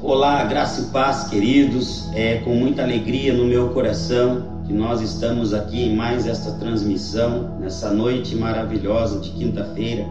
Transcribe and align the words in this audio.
Olá, 0.00 0.44
graça 0.44 0.82
e 0.82 0.84
paz, 0.84 1.24
queridos. 1.24 2.08
É 2.14 2.36
com 2.36 2.54
muita 2.54 2.84
alegria 2.84 3.34
no 3.34 3.44
meu 3.44 3.70
coração 3.70 4.62
que 4.64 4.72
nós 4.72 5.00
estamos 5.00 5.52
aqui 5.52 5.86
em 5.86 5.96
mais 5.96 6.24
esta 6.24 6.52
transmissão, 6.52 7.58
nessa 7.58 7.92
noite 7.92 8.36
maravilhosa 8.36 9.18
de 9.18 9.30
quinta-feira, 9.30 10.06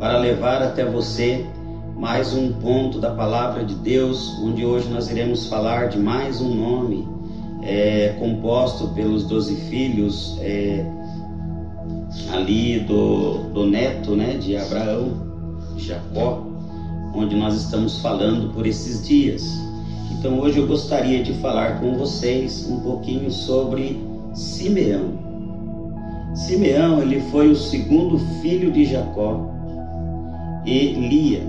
para 0.00 0.18
levar 0.18 0.60
até 0.62 0.84
você 0.84 1.46
mais 1.94 2.34
um 2.34 2.54
ponto 2.54 2.98
da 2.98 3.12
palavra 3.12 3.64
de 3.64 3.76
Deus, 3.76 4.36
onde 4.42 4.64
hoje 4.64 4.88
nós 4.88 5.08
iremos 5.08 5.46
falar 5.46 5.90
de 5.90 5.98
mais 5.98 6.40
um 6.40 6.52
nome 6.52 7.08
é, 7.62 8.16
composto 8.18 8.88
pelos 8.88 9.22
doze 9.28 9.54
filhos 9.70 10.36
é, 10.40 10.84
ali 12.32 12.80
do, 12.80 13.44
do 13.52 13.64
neto 13.64 14.16
né, 14.16 14.34
de 14.34 14.56
Abraão, 14.56 15.12
Jacó 15.76 16.49
onde 17.14 17.36
nós 17.36 17.54
estamos 17.54 17.98
falando 17.98 18.52
por 18.52 18.66
esses 18.66 19.06
dias. 19.06 19.42
Então 20.12 20.38
hoje 20.38 20.58
eu 20.58 20.66
gostaria 20.66 21.22
de 21.22 21.32
falar 21.34 21.80
com 21.80 21.96
vocês 21.96 22.68
um 22.68 22.80
pouquinho 22.80 23.30
sobre 23.30 23.98
Simeão. 24.34 25.18
Simeão, 26.34 27.02
ele 27.02 27.20
foi 27.30 27.50
o 27.50 27.56
segundo 27.56 28.18
filho 28.40 28.70
de 28.70 28.84
Jacó 28.84 29.50
e 30.64 30.92
Lia. 30.92 31.42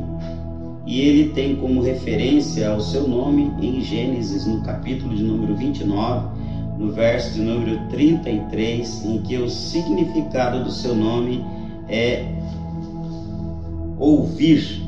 E 0.85 1.01
ele 1.01 1.29
tem 1.33 1.55
como 1.55 1.81
referência 1.81 2.69
ao 2.69 2.81
seu 2.81 3.07
nome 3.07 3.51
em 3.61 3.81
Gênesis, 3.81 4.47
no 4.47 4.61
capítulo 4.61 5.15
de 5.15 5.23
número 5.23 5.55
29, 5.55 6.29
no 6.79 6.91
verso 6.91 7.33
de 7.33 7.41
número 7.41 7.79
33, 7.89 9.05
em 9.05 9.19
que 9.19 9.37
o 9.37 9.49
significado 9.49 10.63
do 10.63 10.71
seu 10.71 10.95
nome 10.95 11.45
é 11.87 12.25
ouvir 13.99 14.81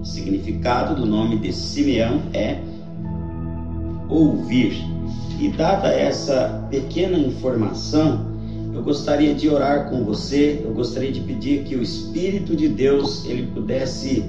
o 0.00 0.04
significado 0.04 0.94
do 0.94 1.06
nome 1.06 1.38
de 1.38 1.52
Simeão 1.52 2.22
é 2.32 2.58
ouvir. 4.08 4.72
E 5.40 5.48
dada 5.48 5.88
essa 5.88 6.66
pequena 6.70 7.18
informação, 7.18 8.26
eu 8.74 8.82
gostaria 8.82 9.34
de 9.34 9.48
orar 9.48 9.88
com 9.90 10.04
você, 10.04 10.62
eu 10.64 10.72
gostaria 10.72 11.12
de 11.12 11.20
pedir 11.20 11.64
que 11.64 11.76
o 11.76 11.82
Espírito 11.82 12.56
de 12.56 12.68
Deus 12.68 13.24
ele 13.26 13.46
pudesse 13.46 14.24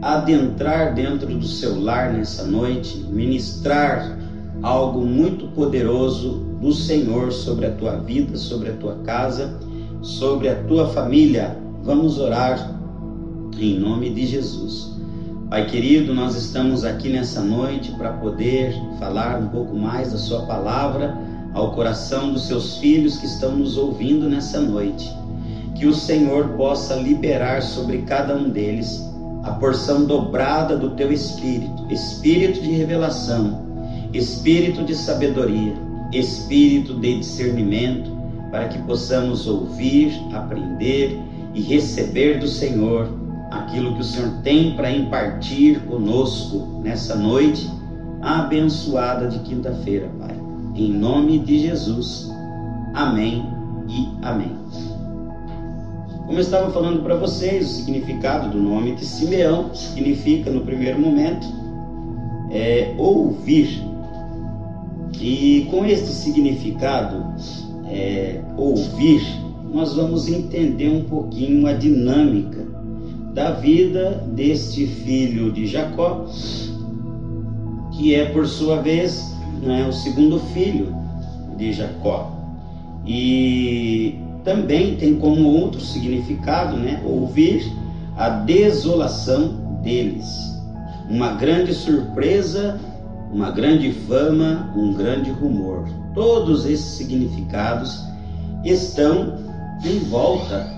adentrar 0.00 0.94
dentro 0.94 1.34
do 1.34 1.46
seu 1.46 1.80
lar 1.80 2.12
nessa 2.12 2.44
noite, 2.44 2.98
ministrar 3.10 4.18
algo 4.62 5.04
muito 5.04 5.48
poderoso 5.48 6.44
do 6.60 6.72
Senhor 6.72 7.32
sobre 7.32 7.66
a 7.66 7.72
tua 7.72 7.96
vida, 7.96 8.36
sobre 8.36 8.70
a 8.70 8.72
tua 8.74 8.96
casa, 8.96 9.58
sobre 10.02 10.48
a 10.48 10.54
tua 10.64 10.88
família. 10.88 11.56
Vamos 11.82 12.18
orar 12.18 12.74
em 13.58 13.78
nome 13.78 14.10
de 14.10 14.26
Jesus. 14.26 14.93
Pai 15.50 15.66
querido, 15.66 16.14
nós 16.14 16.34
estamos 16.34 16.84
aqui 16.84 17.10
nessa 17.10 17.40
noite 17.40 17.92
para 17.92 18.14
poder 18.14 18.74
falar 18.98 19.38
um 19.38 19.48
pouco 19.48 19.76
mais 19.76 20.10
da 20.10 20.18
Sua 20.18 20.46
palavra 20.46 21.16
ao 21.52 21.72
coração 21.72 22.32
dos 22.32 22.46
seus 22.46 22.78
filhos 22.78 23.18
que 23.18 23.26
estão 23.26 23.54
nos 23.54 23.76
ouvindo 23.76 24.28
nessa 24.28 24.60
noite. 24.60 25.08
Que 25.74 25.86
o 25.86 25.94
Senhor 25.94 26.48
possa 26.56 26.94
liberar 26.94 27.62
sobre 27.62 27.98
cada 28.02 28.34
um 28.34 28.48
deles 28.48 29.00
a 29.42 29.52
porção 29.52 30.06
dobrada 30.06 30.76
do 30.76 30.90
Teu 30.90 31.12
Espírito 31.12 31.74
espírito 31.90 32.62
de 32.62 32.70
revelação, 32.70 33.62
espírito 34.12 34.82
de 34.82 34.94
sabedoria, 34.94 35.74
espírito 36.12 36.94
de 36.94 37.18
discernimento, 37.18 38.10
para 38.50 38.68
que 38.68 38.78
possamos 38.80 39.46
ouvir, 39.46 40.12
aprender 40.32 41.18
e 41.52 41.60
receber 41.60 42.38
do 42.38 42.48
Senhor 42.48 43.23
aquilo 43.54 43.94
que 43.94 44.00
o 44.00 44.04
Senhor 44.04 44.30
tem 44.42 44.74
para 44.74 44.90
impartir 44.90 45.80
conosco 45.86 46.80
nessa 46.82 47.14
noite 47.14 47.70
abençoada 48.20 49.28
de 49.28 49.38
quinta-feira, 49.40 50.10
Pai. 50.18 50.34
Em 50.74 50.92
nome 50.92 51.38
de 51.38 51.60
Jesus. 51.60 52.30
Amém 52.94 53.44
e 53.88 54.08
amém. 54.22 54.56
Como 56.26 56.38
eu 56.38 56.40
estava 56.40 56.70
falando 56.72 57.02
para 57.02 57.16
vocês, 57.16 57.70
o 57.70 57.74
significado 57.74 58.50
do 58.50 58.58
nome 58.58 58.94
de 58.94 59.04
Simeão 59.04 59.74
significa, 59.74 60.50
no 60.50 60.62
primeiro 60.62 60.98
momento, 60.98 61.46
é, 62.50 62.94
ouvir. 62.96 63.82
E 65.20 65.68
com 65.70 65.84
este 65.84 66.08
significado, 66.08 67.24
é, 67.86 68.40
ouvir, 68.56 69.22
nós 69.72 69.94
vamos 69.94 70.28
entender 70.28 70.88
um 70.88 71.04
pouquinho 71.04 71.66
a 71.66 71.72
dinâmica 71.72 72.73
da 73.34 73.50
vida 73.50 74.22
deste 74.28 74.86
filho 74.86 75.50
de 75.52 75.66
Jacó, 75.66 76.24
que 77.92 78.14
é 78.14 78.26
por 78.26 78.46
sua 78.46 78.80
vez 78.80 79.34
né, 79.60 79.84
o 79.86 79.92
segundo 79.92 80.38
filho 80.38 80.94
de 81.56 81.72
Jacó. 81.72 82.30
E 83.04 84.16
também 84.44 84.94
tem 84.94 85.16
como 85.16 85.48
outro 85.48 85.80
significado, 85.80 86.76
né, 86.76 87.02
ouvir 87.04 87.60
a 88.16 88.28
desolação 88.28 89.80
deles. 89.82 90.24
Uma 91.10 91.32
grande 91.32 91.74
surpresa, 91.74 92.78
uma 93.32 93.50
grande 93.50 93.92
fama, 93.92 94.72
um 94.76 94.92
grande 94.92 95.30
rumor. 95.32 95.88
Todos 96.14 96.64
esses 96.66 96.96
significados 96.96 98.00
estão 98.64 99.34
em 99.84 99.98
volta 99.98 100.72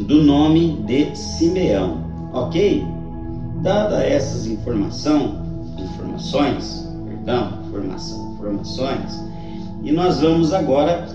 do 0.00 0.22
nome 0.22 0.82
de 0.86 1.14
Simeão, 1.16 1.98
ok? 2.32 2.84
Dada 3.62 4.02
essas 4.02 4.46
informação, 4.46 5.42
informações, 5.78 6.88
perdão, 7.06 7.58
informação, 7.66 8.32
informações, 8.34 9.22
e 9.82 9.92
nós 9.92 10.20
vamos 10.20 10.52
agora 10.52 11.06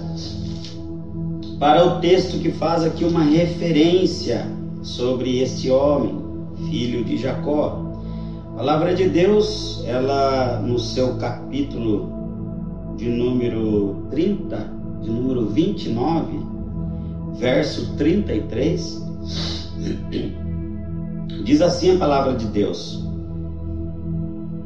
para 1.59 1.85
o 1.85 1.99
texto 1.99 2.39
que 2.39 2.51
faz 2.51 2.83
aqui 2.83 3.05
uma 3.05 3.23
referência 3.23 4.45
sobre 4.83 5.39
este 5.39 5.71
homem, 5.71 6.19
filho 6.69 7.03
de 7.03 7.17
Jacó. 7.17 7.81
A 8.53 8.57
palavra 8.57 8.93
de 8.93 9.09
Deus, 9.09 9.83
ela 9.85 10.61
no 10.61 10.77
seu 10.77 11.15
capítulo 11.15 12.09
de 12.97 13.09
número 13.09 14.07
30, 14.11 14.71
de 15.01 15.09
número 15.09 15.47
29, 15.47 16.54
verso 17.37 17.93
33, 17.95 19.03
diz 21.43 21.61
assim 21.61 21.95
a 21.95 21.97
palavra 21.97 22.33
de 22.33 22.47
Deus: 22.47 23.03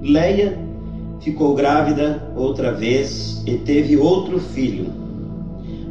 Leia 0.02 0.58
ficou 1.20 1.54
grávida 1.56 2.32
outra 2.36 2.72
vez 2.72 3.44
e 3.46 3.56
teve 3.58 3.98
outro 3.98 4.40
filho, 4.40 4.86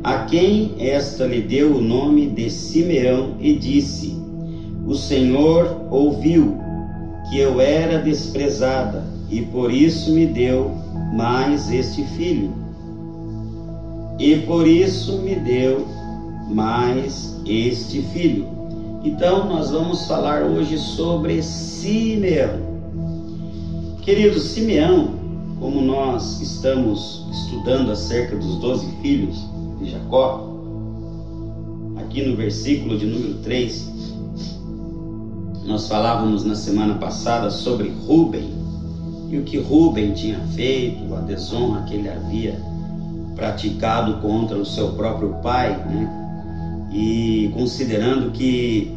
a 0.02 0.24
quem 0.24 0.74
esta 0.78 1.26
lhe 1.26 1.42
deu 1.42 1.76
o 1.76 1.80
nome 1.80 2.26
de 2.28 2.48
Simeão 2.50 3.36
e 3.40 3.54
disse: 3.54 4.16
O 4.86 4.94
Senhor 4.94 5.86
ouviu 5.90 6.56
que 7.28 7.38
eu 7.38 7.60
era 7.60 7.98
desprezada 7.98 9.04
e 9.30 9.42
por 9.42 9.70
isso 9.70 10.12
me 10.12 10.26
deu 10.26 10.70
mais 11.12 11.70
este 11.70 12.02
filho. 12.16 12.50
E 14.18 14.36
por 14.36 14.66
isso 14.66 15.18
me 15.18 15.36
deu 15.36 15.86
mais 16.48 17.36
este 17.46 18.02
filho. 18.02 18.48
Então, 19.04 19.48
nós 19.48 19.70
vamos 19.70 20.06
falar 20.06 20.42
hoje 20.42 20.78
sobre 20.78 21.42
Simeão. 21.42 22.66
Querido 24.02 24.40
Simeão, 24.40 25.10
como 25.60 25.80
nós 25.80 26.40
estamos 26.40 27.26
estudando 27.30 27.90
acerca 27.90 28.36
dos 28.36 28.56
doze 28.56 28.86
filhos 29.02 29.44
de 29.78 29.90
Jacó, 29.90 30.48
aqui 31.96 32.22
no 32.26 32.36
versículo 32.36 32.98
de 32.98 33.06
número 33.06 33.34
3, 33.34 33.88
nós 35.66 35.86
falávamos 35.86 36.44
na 36.44 36.54
semana 36.54 36.94
passada 36.94 37.50
sobre 37.50 37.90
Rubem 38.06 38.50
e 39.30 39.36
o 39.36 39.42
que 39.42 39.58
Rubem 39.58 40.12
tinha 40.12 40.40
feito, 40.54 41.14
a 41.14 41.20
desonra 41.20 41.82
que 41.82 41.94
ele 41.94 42.08
havia 42.08 42.58
praticado 43.36 44.14
contra 44.22 44.56
o 44.56 44.64
seu 44.64 44.92
próprio 44.92 45.34
pai, 45.42 45.76
né? 45.86 46.27
E 46.90 47.50
considerando 47.54 48.30
que 48.30 48.96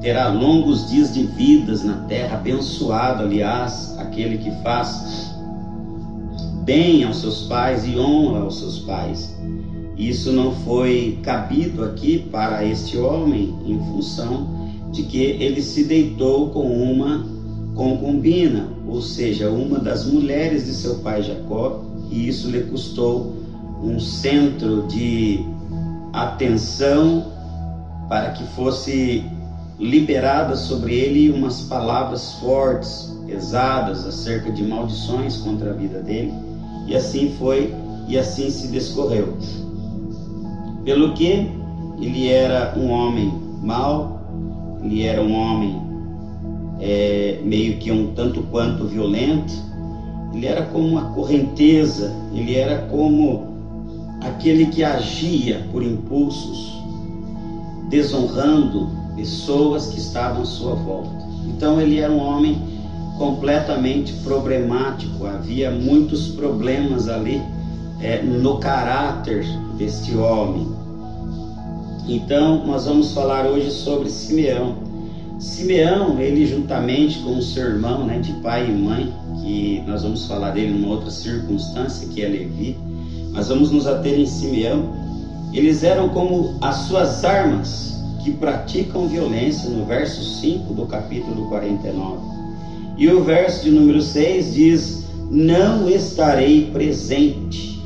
terá 0.00 0.28
longos 0.28 0.88
dias 0.88 1.12
de 1.12 1.24
vidas 1.24 1.82
na 1.82 1.94
terra, 2.02 2.36
abençoado, 2.36 3.24
aliás, 3.24 3.96
aquele 3.98 4.38
que 4.38 4.50
faz 4.62 5.34
bem 6.64 7.04
aos 7.04 7.20
seus 7.20 7.42
pais 7.42 7.86
e 7.86 7.98
honra 7.98 8.40
aos 8.40 8.58
seus 8.58 8.78
pais. 8.80 9.34
Isso 9.96 10.30
não 10.32 10.52
foi 10.52 11.18
cabido 11.22 11.82
aqui 11.82 12.18
para 12.30 12.64
este 12.64 12.96
homem 12.96 13.54
em 13.66 13.78
função 13.86 14.46
de 14.92 15.02
que 15.02 15.18
ele 15.18 15.60
se 15.60 15.84
deitou 15.84 16.50
com 16.50 16.66
uma 16.66 17.26
concubina, 17.74 18.68
ou 18.86 19.02
seja, 19.02 19.50
uma 19.50 19.78
das 19.78 20.06
mulheres 20.06 20.66
de 20.66 20.72
seu 20.72 20.96
pai 20.96 21.22
Jacó, 21.22 21.84
e 22.10 22.28
isso 22.28 22.50
lhe 22.50 22.62
custou 22.62 23.34
um 23.82 23.98
centro 23.98 24.86
de 24.88 25.44
atenção 26.22 27.26
para 28.08 28.30
que 28.30 28.44
fosse 28.54 29.24
liberadas 29.78 30.60
sobre 30.60 30.94
ele 30.94 31.30
umas 31.30 31.62
palavras 31.62 32.34
fortes, 32.34 33.16
pesadas 33.26 34.06
acerca 34.06 34.50
de 34.50 34.64
maldições 34.64 35.36
contra 35.36 35.70
a 35.70 35.74
vida 35.74 36.00
dele, 36.00 36.32
e 36.86 36.96
assim 36.96 37.34
foi 37.38 37.72
e 38.08 38.16
assim 38.16 38.50
se 38.50 38.68
descorreu. 38.68 39.36
Pelo 40.84 41.12
que 41.12 41.50
ele 42.00 42.28
era 42.28 42.74
um 42.76 42.90
homem 42.90 43.32
mau, 43.62 44.22
ele 44.82 45.04
era 45.04 45.20
um 45.20 45.34
homem 45.34 45.80
é, 46.80 47.40
meio 47.44 47.76
que 47.78 47.90
um 47.90 48.14
tanto 48.14 48.42
quanto 48.44 48.86
violento, 48.86 49.52
ele 50.32 50.46
era 50.46 50.62
como 50.62 50.86
uma 50.86 51.12
correnteza, 51.12 52.14
ele 52.32 52.54
era 52.54 52.82
como 52.82 53.47
aquele 54.20 54.66
que 54.66 54.82
agia 54.82 55.66
por 55.70 55.82
impulsos, 55.82 56.82
desonrando 57.88 58.90
pessoas 59.16 59.88
que 59.88 59.98
estavam 59.98 60.42
à 60.42 60.46
sua 60.46 60.74
volta. 60.74 61.10
Então 61.46 61.80
ele 61.80 61.98
era 61.98 62.12
um 62.12 62.20
homem 62.20 62.60
completamente 63.16 64.12
problemático, 64.22 65.26
havia 65.26 65.70
muitos 65.70 66.28
problemas 66.28 67.08
ali 67.08 67.42
é, 68.00 68.22
no 68.22 68.58
caráter 68.58 69.44
deste 69.76 70.16
homem. 70.16 70.68
Então 72.06 72.64
nós 72.66 72.86
vamos 72.86 73.12
falar 73.12 73.46
hoje 73.46 73.70
sobre 73.70 74.08
Simeão. 74.08 74.76
Simeão, 75.38 76.18
ele 76.18 76.46
juntamente 76.46 77.18
com 77.20 77.36
o 77.36 77.42
seu 77.42 77.64
irmão, 77.64 78.04
né, 78.04 78.18
de 78.18 78.32
pai 78.34 78.68
e 78.68 78.72
mãe, 78.72 79.12
que 79.40 79.82
nós 79.86 80.02
vamos 80.02 80.26
falar 80.26 80.50
dele 80.50 80.72
numa 80.72 80.94
outra 80.94 81.10
circunstância, 81.10 82.08
que 82.08 82.22
é 82.22 82.28
Levi, 82.28 82.76
mas 83.32 83.48
vamos 83.48 83.70
nos 83.70 83.86
ater 83.86 84.18
em 84.18 84.26
Simeão. 84.26 84.92
Eles 85.52 85.82
eram 85.82 86.08
como 86.08 86.56
as 86.60 86.76
suas 86.88 87.24
armas 87.24 87.96
que 88.22 88.32
praticam 88.32 89.08
violência, 89.08 89.70
no 89.70 89.84
verso 89.84 90.22
5 90.40 90.74
do 90.74 90.86
capítulo 90.86 91.48
49. 91.48 92.18
E 92.98 93.08
o 93.08 93.22
verso 93.22 93.64
de 93.64 93.70
número 93.70 94.02
6 94.02 94.54
diz: 94.54 95.04
Não 95.30 95.88
estarei 95.88 96.66
presente 96.72 97.80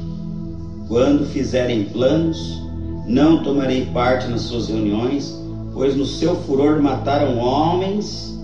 quando 0.89 1.27
fizerem 1.27 1.85
planos, 1.85 2.61
não 3.07 3.43
tomarei 3.43 3.87
parte 3.87 4.29
nas 4.29 4.43
suas 4.43 4.69
reuniões, 4.69 5.39
pois 5.73 5.97
no 5.97 6.07
seu 6.07 6.37
furor 6.37 6.83
mataram 6.83 7.39
homens 7.39 8.39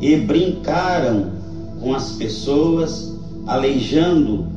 e 0.00 0.16
brincaram 0.16 1.30
com 1.80 1.94
as 1.94 2.12
pessoas, 2.12 3.14
aleijando 3.46 4.55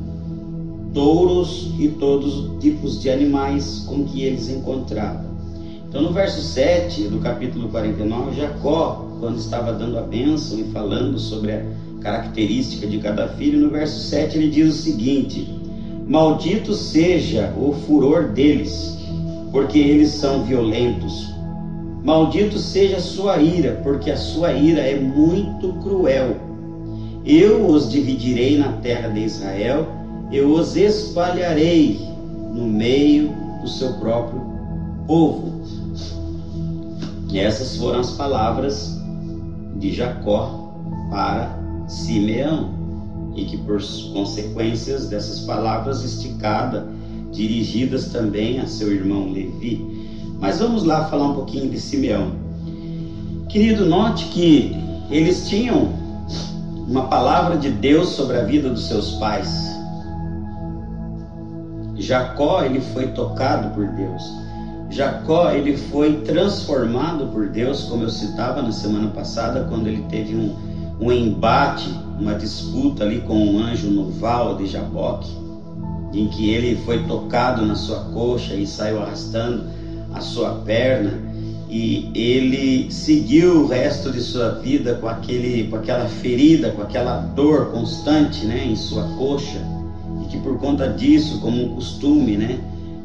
touros 0.92 1.72
e 1.78 1.88
todos 1.88 2.36
os 2.36 2.60
tipos 2.60 3.00
de 3.00 3.10
animais 3.10 3.84
com 3.86 4.04
que 4.04 4.22
eles 4.22 4.48
encontravam. 4.48 5.30
Então, 5.88 6.02
no 6.02 6.12
verso 6.12 6.40
7 6.40 7.08
do 7.08 7.18
capítulo 7.18 7.68
49, 7.68 8.36
Jacó, 8.36 9.06
quando 9.18 9.38
estava 9.38 9.72
dando 9.72 9.98
a 9.98 10.02
bênção 10.02 10.58
e 10.58 10.64
falando 10.64 11.18
sobre 11.18 11.52
a 11.52 11.62
característica 12.00 12.86
de 12.86 12.98
cada 12.98 13.28
filho, 13.28 13.58
no 13.58 13.70
verso 13.70 14.00
7 14.08 14.38
ele 14.38 14.50
diz 14.50 14.74
o 14.74 14.78
seguinte: 14.78 15.48
Maldito 16.06 16.74
seja 16.74 17.52
o 17.56 17.72
furor 17.72 18.28
deles, 18.28 18.98
porque 19.52 19.78
eles 19.78 20.10
são 20.10 20.44
violentos. 20.44 21.28
Maldito 22.02 22.58
seja 22.58 22.96
a 22.96 23.00
sua 23.00 23.38
ira, 23.38 23.80
porque 23.82 24.10
a 24.10 24.16
sua 24.16 24.52
ira 24.52 24.80
é 24.80 24.98
muito 24.98 25.72
cruel. 25.74 26.36
Eu 27.26 27.66
os 27.66 27.90
dividirei 27.90 28.56
na 28.56 28.72
terra 28.74 29.08
de 29.08 29.20
Israel, 29.20 29.86
eu 30.32 30.52
os 30.52 30.76
espalharei 30.76 32.00
no 32.54 32.66
meio 32.66 33.32
do 33.60 33.68
seu 33.68 33.94
próprio 33.94 34.40
povo. 35.06 35.60
E 37.30 37.38
essas 37.38 37.76
foram 37.76 38.00
as 38.00 38.12
palavras 38.12 38.98
de 39.76 39.92
Jacó 39.92 40.72
para 41.10 41.58
Simeão, 41.88 42.70
e 43.34 43.44
que 43.44 43.56
por 43.58 43.80
consequências 44.12 45.08
dessas 45.08 45.40
palavras 45.40 46.04
esticadas, 46.04 46.84
dirigidas 47.32 48.06
também 48.06 48.60
a 48.60 48.66
seu 48.66 48.92
irmão 48.92 49.30
Levi. 49.32 49.84
Mas 50.40 50.58
vamos 50.58 50.84
lá 50.84 51.04
falar 51.06 51.28
um 51.28 51.34
pouquinho 51.34 51.70
de 51.70 51.78
Simeão. 51.78 52.32
Querido, 53.48 53.86
note 53.86 54.26
que 54.26 54.76
eles 55.10 55.48
tinham 55.48 55.92
uma 56.88 57.04
palavra 57.04 57.56
de 57.56 57.70
Deus 57.70 58.08
sobre 58.10 58.36
a 58.38 58.44
vida 58.44 58.68
dos 58.68 58.86
seus 58.86 59.12
pais. 59.12 59.79
Jacó, 62.00 62.62
ele 62.62 62.80
foi 62.80 63.08
tocado 63.08 63.70
por 63.74 63.86
Deus. 63.88 64.22
Jacó 64.90 65.52
ele 65.52 65.76
foi 65.76 66.14
transformado 66.22 67.26
por 67.28 67.48
Deus, 67.48 67.82
como 67.82 68.02
eu 68.02 68.10
citava 68.10 68.62
na 68.62 68.72
semana 68.72 69.08
passada, 69.08 69.66
quando 69.68 69.86
ele 69.86 70.04
teve 70.08 70.34
um, 70.34 70.56
um 71.00 71.12
embate, 71.12 71.88
uma 72.18 72.34
disputa 72.34 73.04
ali 73.04 73.20
com 73.20 73.36
um 73.36 73.58
anjo 73.58 73.88
no 73.88 74.10
val 74.10 74.56
de 74.56 74.66
Jaboque, 74.66 75.30
em 76.12 76.26
que 76.28 76.50
ele 76.50 76.76
foi 76.84 77.04
tocado 77.04 77.64
na 77.64 77.76
sua 77.76 78.00
coxa 78.12 78.54
e 78.54 78.66
saiu 78.66 79.00
arrastando 79.00 79.64
a 80.12 80.20
sua 80.20 80.54
perna 80.56 81.20
e 81.68 82.10
ele 82.14 82.90
seguiu 82.90 83.62
o 83.62 83.66
resto 83.68 84.10
de 84.10 84.20
sua 84.20 84.50
vida 84.54 84.94
com 84.94 85.06
aquele 85.06 85.68
com 85.68 85.76
aquela 85.76 86.08
ferida, 86.08 86.72
com 86.72 86.82
aquela 86.82 87.18
dor 87.18 87.66
constante, 87.66 88.44
né, 88.44 88.64
em 88.64 88.74
sua 88.74 89.04
coxa 89.16 89.60
que 90.30 90.38
por 90.38 90.56
conta 90.58 90.88
disso, 90.88 91.40
como 91.40 91.62
um 91.62 91.74
costume, 91.74 92.36
né, 92.36 92.58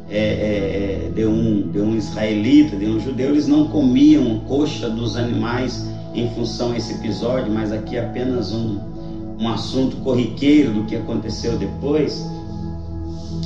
é, 0.09 0.17
é, 0.17 1.05
é, 1.07 1.11
de, 1.13 1.25
um, 1.25 1.71
de 1.71 1.79
um 1.79 1.95
israelita, 1.95 2.77
de 2.77 2.85
um 2.85 2.99
judeu, 2.99 3.31
eles 3.31 3.47
não 3.47 3.67
comiam 3.67 4.39
coxa 4.47 4.87
dos 4.87 5.17
animais 5.17 5.89
em 6.13 6.29
função 6.29 6.71
desse 6.71 6.93
episódio, 6.93 7.51
mas 7.51 7.71
aqui 7.71 7.97
é 7.97 8.05
apenas 8.05 8.53
um, 8.53 8.79
um 9.39 9.49
assunto 9.49 9.97
corriqueiro 9.97 10.73
do 10.73 10.83
que 10.83 10.95
aconteceu 10.95 11.57
depois. 11.57 12.23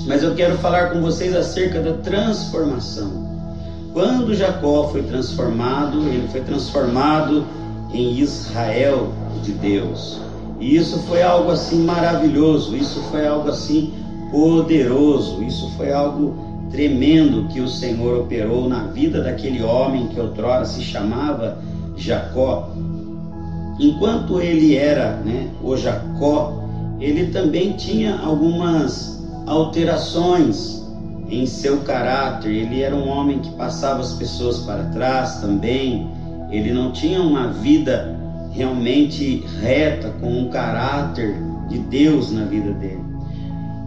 Mas 0.05 0.21
eu 0.21 0.35
quero 0.35 0.57
falar 0.57 0.91
com 0.91 1.01
vocês 1.01 1.33
acerca 1.33 1.81
da 1.81 1.93
transformação. 1.93 3.27
Quando 3.93 4.35
Jacó 4.35 4.89
foi 4.89 5.03
transformado, 5.03 5.99
ele 6.07 6.27
foi 6.27 6.41
transformado 6.41 7.45
em 7.91 8.19
Israel 8.19 9.13
de 9.43 9.53
Deus. 9.53 10.19
E 10.59 10.75
isso 10.75 10.99
foi 11.03 11.21
algo 11.21 11.51
assim 11.51 11.83
maravilhoso, 11.83 12.75
isso 12.75 13.01
foi 13.03 13.25
algo 13.25 13.49
assim 13.49 13.93
poderoso, 14.29 15.41
isso 15.43 15.71
foi 15.77 15.91
algo 15.91 16.35
tremendo 16.69 17.47
que 17.47 17.61
o 17.61 17.67
Senhor 17.67 18.19
operou 18.19 18.67
na 18.67 18.83
vida 18.87 19.23
daquele 19.23 19.63
homem 19.63 20.07
que 20.07 20.19
outrora 20.19 20.65
se 20.65 20.81
chamava 20.81 21.57
Jacó. 21.95 22.69
Enquanto 23.79 24.41
ele 24.41 24.75
era 24.75 25.13
né, 25.25 25.47
o 25.63 25.75
Jacó, 25.77 26.61
ele 26.99 27.27
também 27.27 27.73
tinha 27.73 28.19
algumas 28.19 29.25
alterações 29.47 30.85
em 31.29 31.45
seu 31.45 31.79
caráter. 31.79 32.49
Ele 32.49 32.81
era 32.81 32.93
um 32.93 33.07
homem 33.07 33.39
que 33.39 33.49
passava 33.51 34.01
as 34.01 34.13
pessoas 34.13 34.59
para 34.59 34.83
trás 34.85 35.35
também. 35.39 36.09
Ele 36.51 36.73
não 36.73 36.91
tinha 36.91 37.21
uma 37.21 37.47
vida 37.47 38.18
realmente 38.51 39.43
reta, 39.61 40.09
com 40.19 40.29
um 40.31 40.49
caráter 40.49 41.35
de 41.67 41.77
Deus 41.79 42.31
na 42.31 42.45
vida 42.45 42.71
dele. 42.73 43.03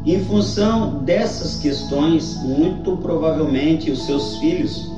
Em 0.04 0.18
função 0.24 1.04
dessas 1.04 1.58
questões, 1.58 2.36
muito 2.42 2.96
provavelmente 2.96 3.90
os 3.90 4.04
seus 4.04 4.36
filhos 4.38 4.92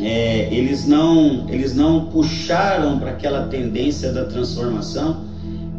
é, 0.00 0.48
eles 0.52 0.86
não 0.86 1.48
eles 1.48 1.74
não 1.74 2.06
puxaram 2.06 2.98
para 2.98 3.10
aquela 3.10 3.46
tendência 3.46 4.12
da 4.12 4.24
transformação 4.24 5.24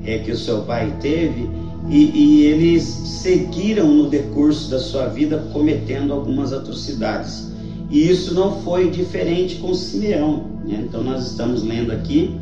é, 0.04 0.20
que 0.20 0.32
o 0.32 0.38
seu 0.38 0.62
pai 0.62 0.94
teve 1.02 1.50
e, 1.90 2.12
e, 2.16 2.46
eles 2.46 2.84
seguiram 2.84 3.88
no 3.94 4.10
decurso 4.10 4.72
da 4.72 4.80
sua 4.80 5.08
vida 5.08 5.38
cometendo 5.52 6.14
algumas 6.14 6.54
atrocidades 6.54 7.52
e 7.90 8.10
isso 8.10 8.34
não 8.34 8.62
foi 8.62 8.90
diferente 8.90 9.56
com 9.56 9.74
Simeão 9.74 10.46
né? 10.64 10.86
então 10.88 11.04
nós 11.04 11.32
estamos 11.32 11.64
lendo 11.64 11.92
aqui 11.92 12.36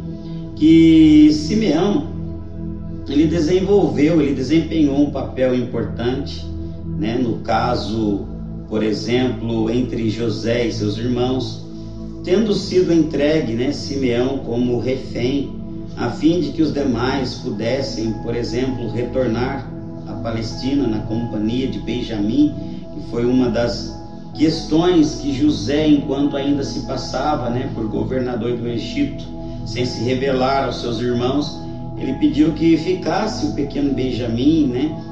que 0.55 1.31
Simeão 1.33 2.13
ele 3.07 3.27
desenvolveu, 3.27 4.21
ele 4.21 4.33
desempenhou 4.33 5.01
um 5.01 5.11
papel 5.11 5.53
importante, 5.53 6.45
né? 6.97 7.17
no 7.17 7.39
caso, 7.39 8.25
por 8.69 8.81
exemplo, 8.83 9.69
entre 9.69 10.09
José 10.09 10.67
e 10.67 10.71
seus 10.71 10.97
irmãos, 10.97 11.63
tendo 12.23 12.53
sido 12.53 12.93
entregue 12.93 13.53
né, 13.53 13.71
Simeão 13.71 14.39
como 14.39 14.79
refém, 14.79 15.51
a 15.97 16.09
fim 16.09 16.39
de 16.39 16.51
que 16.53 16.61
os 16.61 16.73
demais 16.73 17.35
pudessem, 17.35 18.13
por 18.23 18.35
exemplo, 18.35 18.89
retornar 18.89 19.69
à 20.07 20.13
Palestina 20.13 20.87
na 20.87 20.99
companhia 20.99 21.67
de 21.67 21.79
Benjamim, 21.79 22.53
que 22.93 23.11
foi 23.11 23.25
uma 23.25 23.49
das 23.49 23.93
questões 24.33 25.15
que 25.15 25.33
José, 25.33 25.87
enquanto 25.87 26.35
ainda 26.35 26.63
se 26.63 26.79
passava 26.87 27.49
né, 27.49 27.69
por 27.75 27.87
governador 27.87 28.57
do 28.57 28.67
Egito, 28.67 29.23
sem 29.65 29.85
se 29.85 30.03
revelar 30.03 30.65
aos 30.65 30.81
seus 30.81 30.99
irmãos, 30.99 31.59
ele 31.97 32.13
pediu 32.13 32.53
que 32.53 32.77
ficasse 32.77 33.45
o 33.45 33.51
pequeno 33.53 33.93
Benjamim, 33.93 34.67
né? 34.67 35.03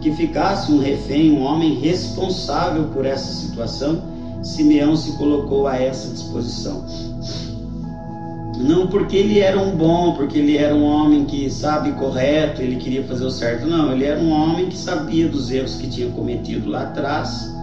Que 0.00 0.12
ficasse 0.12 0.70
um 0.70 0.78
refém, 0.78 1.32
um 1.32 1.42
homem 1.42 1.78
responsável 1.80 2.84
por 2.92 3.06
essa 3.06 3.32
situação. 3.32 4.02
Simeão 4.42 4.94
se 4.94 5.12
colocou 5.12 5.66
a 5.66 5.78
essa 5.78 6.10
disposição. 6.10 6.84
não 8.58 8.86
porque 8.86 9.16
ele 9.16 9.40
era 9.40 9.58
um 9.58 9.76
bom, 9.76 10.12
porque 10.12 10.38
ele 10.38 10.56
era 10.56 10.74
um 10.74 10.84
homem 10.84 11.24
que 11.24 11.50
sabe 11.50 11.92
correto, 11.92 12.62
ele 12.62 12.76
queria 12.76 13.02
fazer 13.04 13.24
o 13.24 13.30
certo, 13.30 13.66
não, 13.66 13.92
ele 13.92 14.04
era 14.04 14.20
um 14.20 14.30
homem 14.30 14.68
que 14.68 14.76
sabia 14.76 15.28
dos 15.28 15.50
erros 15.50 15.76
que 15.76 15.88
tinha 15.88 16.08
cometido 16.10 16.70
lá 16.70 16.82
atrás, 16.82 17.53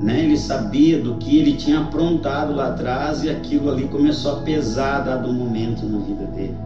né? 0.00 0.24
Ele 0.24 0.36
sabia 0.36 1.00
do 1.00 1.14
que 1.14 1.38
ele 1.38 1.54
tinha 1.54 1.80
aprontado 1.80 2.54
lá 2.54 2.68
atrás 2.68 3.24
e 3.24 3.30
aquilo 3.30 3.70
ali 3.70 3.84
começou 3.88 4.32
a 4.32 4.36
pesar 4.40 5.00
dado 5.00 5.28
um 5.28 5.34
momento 5.34 5.86
na 5.86 5.98
vida 5.98 6.26
dele. 6.26 6.56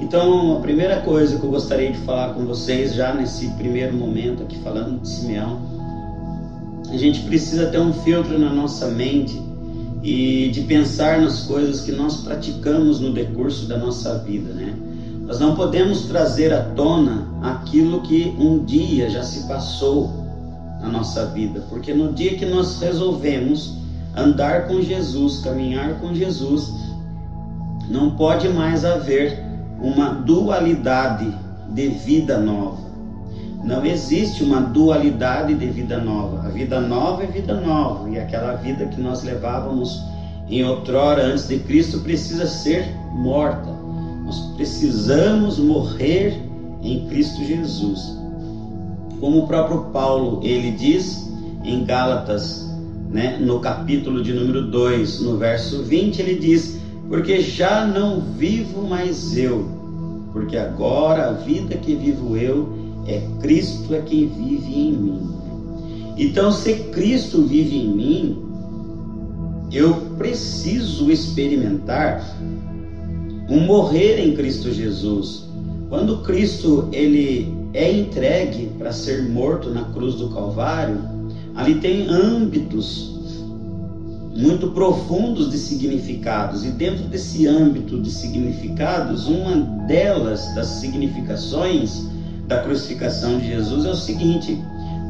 Então, 0.00 0.56
a 0.56 0.60
primeira 0.60 1.00
coisa 1.00 1.38
que 1.38 1.44
eu 1.44 1.50
gostaria 1.50 1.92
de 1.92 1.98
falar 1.98 2.34
com 2.34 2.44
vocês 2.44 2.94
já 2.94 3.14
nesse 3.14 3.48
primeiro 3.50 3.96
momento 3.96 4.42
aqui 4.42 4.58
falando 4.58 5.00
de 5.00 5.08
Simeão, 5.08 5.60
a 6.90 6.96
gente 6.96 7.20
precisa 7.20 7.66
ter 7.66 7.78
um 7.78 7.92
filtro 7.92 8.38
na 8.38 8.52
nossa 8.52 8.88
mente 8.88 9.40
e 10.02 10.50
de 10.50 10.62
pensar 10.62 11.20
nas 11.20 11.42
coisas 11.42 11.80
que 11.80 11.92
nós 11.92 12.18
praticamos 12.18 13.00
no 13.00 13.12
decurso 13.12 13.66
da 13.66 13.78
nossa 13.78 14.18
vida, 14.18 14.52
né? 14.52 14.74
Nós 15.26 15.40
não 15.40 15.54
podemos 15.54 16.02
trazer 16.02 16.52
à 16.52 16.62
tona 16.62 17.26
aquilo 17.40 18.02
que 18.02 18.34
um 18.38 18.62
dia 18.62 19.08
já 19.08 19.22
se 19.22 19.48
passou 19.48 20.23
na 20.84 20.90
nossa 20.90 21.26
vida, 21.26 21.64
porque 21.70 21.94
no 21.94 22.12
dia 22.12 22.36
que 22.36 22.44
nós 22.44 22.78
resolvemos 22.78 23.78
andar 24.14 24.68
com 24.68 24.82
Jesus, 24.82 25.40
caminhar 25.40 25.98
com 26.00 26.14
Jesus, 26.14 26.72
não 27.88 28.10
pode 28.10 28.48
mais 28.50 28.84
haver 28.84 29.42
uma 29.80 30.10
dualidade 30.10 31.32
de 31.70 31.88
vida 31.88 32.38
nova. 32.38 32.84
Não 33.64 33.84
existe 33.84 34.44
uma 34.44 34.60
dualidade 34.60 35.54
de 35.54 35.66
vida 35.66 35.98
nova. 35.98 36.46
A 36.46 36.50
vida 36.50 36.80
nova 36.80 37.24
é 37.24 37.26
vida 37.26 37.54
nova 37.54 38.10
e 38.10 38.18
aquela 38.18 38.54
vida 38.56 38.84
que 38.86 39.00
nós 39.00 39.22
levávamos 39.22 40.02
em 40.48 40.62
outrora 40.64 41.24
antes 41.24 41.48
de 41.48 41.58
Cristo 41.60 42.00
precisa 42.00 42.46
ser 42.46 42.94
morta. 43.12 43.70
Nós 44.24 44.38
precisamos 44.56 45.58
morrer 45.58 46.38
em 46.82 47.06
Cristo 47.08 47.42
Jesus. 47.42 48.23
Como 49.24 49.44
o 49.44 49.46
próprio 49.46 49.90
Paulo 49.90 50.40
ele 50.42 50.70
diz 50.72 51.26
em 51.64 51.82
Gálatas, 51.82 52.68
né, 53.10 53.38
no 53.40 53.58
capítulo 53.58 54.20
de 54.20 54.34
número 54.34 54.70
2, 54.70 55.22
no 55.22 55.38
verso 55.38 55.82
20, 55.82 56.18
ele 56.20 56.34
diz: 56.34 56.78
"Porque 57.08 57.40
já 57.40 57.86
não 57.86 58.20
vivo 58.20 58.86
mais 58.86 59.34
eu, 59.34 59.64
porque 60.30 60.58
agora 60.58 61.28
a 61.28 61.32
vida 61.32 61.74
que 61.74 61.94
vivo 61.94 62.36
eu 62.36 62.68
é 63.06 63.18
Cristo 63.40 63.94
é 63.94 64.00
quem 64.00 64.26
vive 64.26 64.78
em 64.78 64.92
mim. 64.92 65.20
Então, 66.18 66.52
se 66.52 66.74
Cristo 66.90 67.40
vive 67.40 67.78
em 67.78 67.88
mim, 67.88 68.36
eu 69.72 69.94
preciso 70.18 71.10
experimentar 71.10 72.20
um 73.48 73.60
morrer 73.60 74.18
em 74.18 74.34
Cristo 74.34 74.70
Jesus. 74.70 75.48
Quando 75.94 76.16
Cristo 76.22 76.88
ele 76.90 77.56
é 77.72 77.88
entregue 77.92 78.66
para 78.76 78.90
ser 78.90 79.28
morto 79.28 79.70
na 79.70 79.84
cruz 79.84 80.16
do 80.16 80.28
Calvário, 80.28 81.00
ali 81.54 81.76
tem 81.76 82.08
âmbitos 82.08 83.14
muito 84.34 84.72
profundos 84.72 85.52
de 85.52 85.56
significados 85.56 86.64
e 86.64 86.70
dentro 86.70 87.04
desse 87.04 87.46
âmbito 87.46 88.00
de 88.00 88.10
significados, 88.10 89.28
uma 89.28 89.54
delas 89.86 90.52
das 90.56 90.66
significações 90.66 92.08
da 92.48 92.60
crucificação 92.60 93.38
de 93.38 93.46
Jesus 93.46 93.84
é 93.84 93.90
o 93.90 93.94
seguinte: 93.94 94.60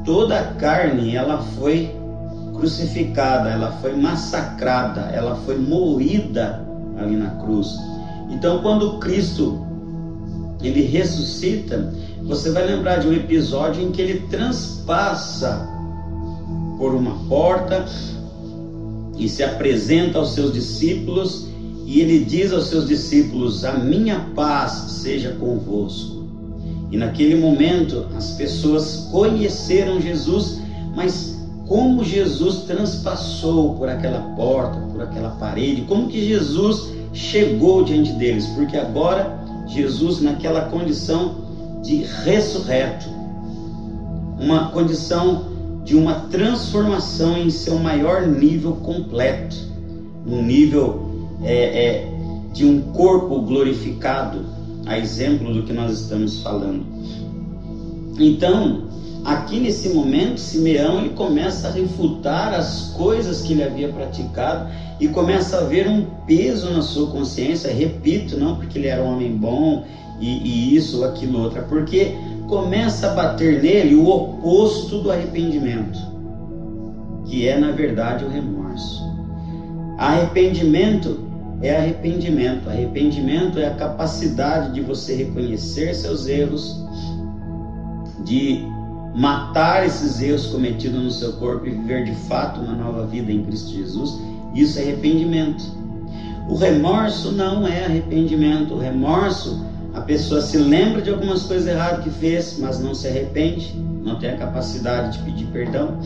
toda 0.05 0.39
a 0.39 0.45
carne 0.57 1.17
ela 1.17 1.39
foi 1.39 1.97
crucificada, 2.53 3.49
ela 3.49 3.73
foi 3.81 3.97
massacrada, 3.97 5.01
ela 5.15 5.35
foi 5.47 5.57
moída 5.57 6.63
ali 6.99 7.17
na 7.17 7.31
cruz. 7.37 7.75
Então, 8.29 8.59
quando 8.61 8.99
Cristo 8.99 9.65
ele 10.69 10.83
ressuscita, 10.83 11.93
você 12.23 12.51
vai 12.51 12.67
lembrar 12.67 12.99
de 12.99 13.09
um 13.09 13.13
episódio 13.13 13.83
em 13.83 13.91
que 13.91 14.01
ele 14.01 14.27
transpassa 14.29 15.69
por 16.79 16.95
uma 16.95 17.17
porta 17.29 17.85
e 19.19 19.29
se 19.29 19.43
apresenta 19.43 20.19
aos 20.19 20.35
seus 20.35 20.53
discípulos 20.53 21.49
e 21.87 22.01
ele 22.01 22.25
diz 22.25 22.53
aos 22.53 22.67
seus 22.67 22.89
discípulos: 22.89 23.65
A 23.65 23.75
minha 23.75 24.21
paz 24.35 24.73
seja 25.03 25.33
convosco. 25.33 26.25
E 26.91 26.97
naquele 26.97 27.37
momento 27.37 28.07
as 28.17 28.33
pessoas 28.33 29.09
conheceram 29.11 30.01
Jesus, 30.01 30.61
mas 30.95 31.39
como 31.67 32.05
Jesus 32.05 32.63
transpassou 32.65 33.75
por 33.75 33.89
aquela 33.89 34.21
porta, 34.37 34.79
por 34.93 35.03
aquela 35.03 35.31
parede, 35.31 35.83
como 35.83 36.09
que 36.09 36.27
Jesus 36.27 36.93
chegou 37.13 37.85
diante 37.85 38.13
deles, 38.13 38.47
porque 38.49 38.77
agora 38.77 39.44
Jesus 39.67 40.21
naquela 40.21 40.63
condição 40.63 41.45
de 41.83 42.05
ressurreto, 42.25 43.09
uma 44.39 44.71
condição 44.71 45.55
de 45.85 45.95
uma 45.95 46.15
transformação 46.31 47.37
em 47.37 47.51
seu 47.51 47.79
maior 47.79 48.27
nível 48.27 48.73
completo, 48.77 49.57
um 50.27 50.43
nível 50.43 51.11
é, 51.43 51.87
é, 51.87 52.13
de 52.53 52.65
um 52.65 52.81
corpo 52.93 53.41
glorificado, 53.43 54.45
a 54.87 54.99
exemplo 54.99 55.53
do 55.53 55.63
que 55.63 55.73
nós 55.73 56.01
estamos 56.01 56.43
falando. 56.43 56.85
Então, 58.19 58.85
aqui 59.25 59.59
nesse 59.59 59.89
momento, 59.89 60.39
Simeão 60.39 60.99
ele 60.99 61.11
começa 61.11 61.69
a 61.69 61.71
refutar 61.71 62.53
as 62.53 62.93
coisas 62.97 63.43
que 63.43 63.53
ele 63.53 63.63
havia 63.63 63.89
praticado 63.89 64.71
e 65.01 65.09
começa 65.09 65.59
a 65.59 65.65
ver 65.65 65.89
um 65.89 66.05
peso 66.27 66.71
na 66.71 66.83
sua 66.83 67.11
consciência. 67.11 67.73
Repito, 67.73 68.37
não 68.37 68.57
porque 68.57 68.79
ele 68.79 68.89
era 68.89 69.03
um 69.03 69.15
homem 69.15 69.33
bom 69.33 69.85
e, 70.21 70.29
e 70.29 70.77
isso 70.77 71.05
aquilo 71.05 71.41
outra, 71.41 71.63
porque 71.63 72.15
começa 72.47 73.11
a 73.11 73.15
bater 73.15 73.63
nele 73.63 73.95
o 73.95 74.07
oposto 74.07 74.99
do 74.99 75.11
arrependimento, 75.11 75.99
que 77.25 77.49
é 77.49 77.59
na 77.59 77.71
verdade 77.71 78.25
o 78.25 78.29
remorso. 78.29 79.03
Arrependimento 79.99 81.25
é 81.63 81.77
arrependimento. 81.77 82.69
Arrependimento 82.69 83.59
é 83.59 83.67
a 83.67 83.75
capacidade 83.75 84.75
de 84.75 84.81
você 84.81 85.15
reconhecer 85.15 85.95
seus 85.95 86.27
erros, 86.27 86.85
de 88.25 88.74
matar 89.15 89.87
esses 89.87 90.21
erros 90.21 90.47
cometidos 90.47 91.01
no 91.01 91.11
seu 91.11 91.35
corpo 91.35 91.67
e 91.67 91.71
viver 91.71 92.05
de 92.05 92.15
fato 92.27 92.61
uma 92.61 92.75
nova 92.75 93.07
vida 93.07 93.31
em 93.31 93.45
Cristo 93.45 93.71
Jesus. 93.71 94.19
Isso 94.55 94.79
é 94.79 94.83
arrependimento. 94.83 95.65
O 96.49 96.57
remorso 96.57 97.33
não 97.33 97.67
é 97.67 97.85
arrependimento. 97.85 98.75
O 98.75 98.79
remorso, 98.79 99.65
a 99.95 100.01
pessoa 100.01 100.41
se 100.41 100.59
lembra 100.59 101.01
de 101.01 101.11
algumas 101.11 101.45
coisas 101.45 101.67
erradas 101.67 102.03
que 102.03 102.11
fez, 102.11 102.59
mas 102.59 102.81
não 102.81 102.95
se 102.95 103.07
arrepende, 103.07 103.75
não 104.03 104.19
tem 104.19 104.31
a 104.31 104.37
capacidade 104.37 105.17
de 105.17 105.25
pedir 105.25 105.47
perdão, 105.47 105.99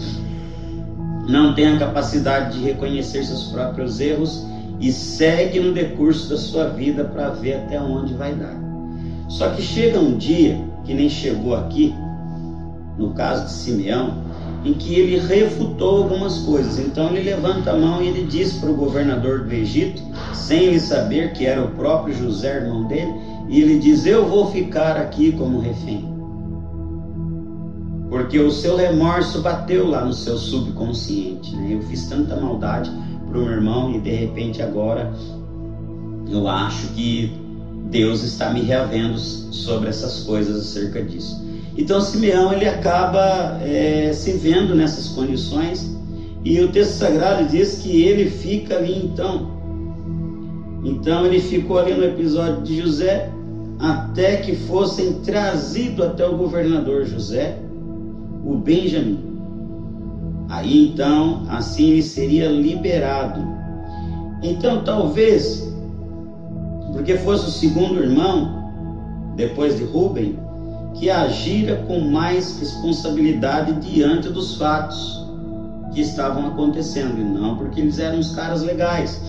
não 1.27 1.55
tem 1.55 1.67
a 1.67 1.79
capacidade 1.79 2.59
de 2.59 2.65
reconhecer 2.65 3.25
seus 3.25 3.45
próprios 3.45 4.01
erros 4.01 4.47
e 4.81 4.93
segue 4.93 5.59
no 5.61 5.73
decurso 5.73 6.29
da 6.29 6.37
sua 6.37 6.69
vida 6.69 7.05
para 7.05 7.31
ver 7.31 7.55
até 7.55 7.81
onde 7.81 8.15
vai 8.15 8.35
dar. 8.35 8.57
Só 9.29 9.51
que 9.51 9.61
chega 9.61 9.99
um 9.99 10.17
dia, 10.17 10.63
que 10.85 10.95
nem 10.95 11.09
chegou 11.09 11.55
aqui, 11.55 11.95
no 12.99 13.11
caso 13.11 13.45
de 13.45 13.53
Simeão, 13.53 14.19
em 14.65 14.75
que 14.75 14.95
ele 14.95 15.19
refutou 15.19 16.03
algumas 16.03 16.39
coisas. 16.39 16.79
Então 16.79 17.11
ele 17.11 17.31
levanta 17.31 17.71
a 17.71 17.77
mão 17.77 18.03
e 18.03 18.09
ele 18.09 18.25
diz 18.25 18.55
para 18.55 18.71
o 18.71 18.75
governador 18.75 19.45
do 19.45 19.53
Egito, 19.53 20.03
sem 20.35 20.65
ele 20.65 20.81
saber 20.81 21.33
que 21.33 21.47
era 21.47 21.65
o 21.65 21.71
próprio 21.71 22.15
José, 22.15 22.57
irmão 22.57 22.85
dele, 22.85 23.15
e 23.49 23.61
ele 23.61 23.79
diz: 23.79 24.05
Eu 24.05 24.29
vou 24.29 24.51
ficar 24.51 24.97
aqui 24.97 25.33
como 25.33 25.61
refém. 25.61 26.07
Porque 28.11 28.39
o 28.39 28.51
seu 28.51 28.77
remorso 28.77 29.43
bateu 29.43 29.87
lá 29.87 30.05
no 30.05 30.15
seu 30.15 30.37
subconsciente. 30.39 31.55
Né? 31.55 31.75
Eu 31.75 31.83
fiz 31.83 32.09
tanta 32.09 32.37
maldade 32.37 32.91
para 33.29 33.39
o 33.39 33.43
meu 33.43 33.53
irmão 33.53 33.95
e 33.95 34.01
de 34.01 34.11
repente 34.11 34.63
agora 34.63 35.13
eu 36.31 36.49
acho 36.49 36.89
que 36.89 37.33
Deus 37.91 38.23
está 38.23 38.51
me 38.51 38.61
reavendo 38.63 39.19
sobre 39.19 39.89
essas 39.89 40.21
coisas 40.21 40.61
acerca 40.61 41.03
disso. 41.03 41.48
Então 41.79 42.01
Simeão 42.01 42.53
ele 42.53 42.67
acaba 42.67 43.57
é, 43.63 44.13
se 44.13 44.33
vendo 44.33 44.75
nessas 44.75 45.11
condições 45.11 45.97
e 46.45 46.61
o 46.61 46.73
texto 46.73 46.95
sagrado 46.95 47.45
diz 47.47 47.79
que 47.79 48.03
ele 48.03 48.29
fica 48.29 48.75
ali 48.77 49.07
então. 49.07 49.49
Então 50.85 51.25
ele 51.25 51.39
ficou 51.39 51.79
ali 51.79 51.95
no 51.95 52.03
episódio 52.03 52.63
de 52.63 52.81
José 52.81 53.31
até 53.79 54.39
que 54.39 54.57
fossem 54.57 55.21
trazido 55.21 56.03
até 56.03 56.27
o 56.27 56.37
governador 56.37 57.05
José 57.05 57.57
o 58.45 58.57
Benjamim. 58.57 59.39
Aí 60.49 60.89
então, 60.89 61.45
assim 61.49 61.91
ele 61.91 62.03
seria 62.03 62.49
liberado. 62.49 63.41
Então, 64.43 64.83
talvez, 64.83 65.73
porque 66.93 67.17
fosse 67.19 67.49
o 67.49 67.53
segundo 67.53 68.03
irmão, 68.03 68.73
depois 69.37 69.77
de 69.77 69.85
Rubem, 69.85 70.39
que 70.95 71.11
agira 71.11 71.77
com 71.87 72.01
mais 72.01 72.59
responsabilidade 72.59 73.73
diante 73.81 74.29
dos 74.29 74.57
fatos 74.57 75.25
que 75.93 76.01
estavam 76.01 76.47
acontecendo, 76.47 77.19
e 77.19 77.25
não 77.25 77.57
porque 77.57 77.81
eles 77.81 77.99
eram 77.99 78.19
os 78.19 78.35
caras 78.35 78.63
legais. 78.63 79.21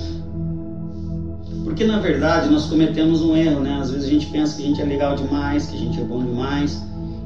Porque 1.63 1.83
na 1.83 1.99
verdade 1.99 2.49
nós 2.49 2.65
cometemos 2.65 3.21
um 3.21 3.35
erro, 3.35 3.61
né? 3.61 3.77
Às 3.79 3.91
vezes 3.91 4.07
a 4.07 4.11
gente 4.11 4.25
pensa 4.27 4.57
que 4.57 4.63
a 4.63 4.65
gente 4.65 4.81
é 4.81 4.85
legal 4.85 5.15
demais, 5.15 5.67
que 5.67 5.75
a 5.75 5.79
gente 5.79 5.99
é 5.99 6.03
bom 6.03 6.23
demais, 6.23 6.81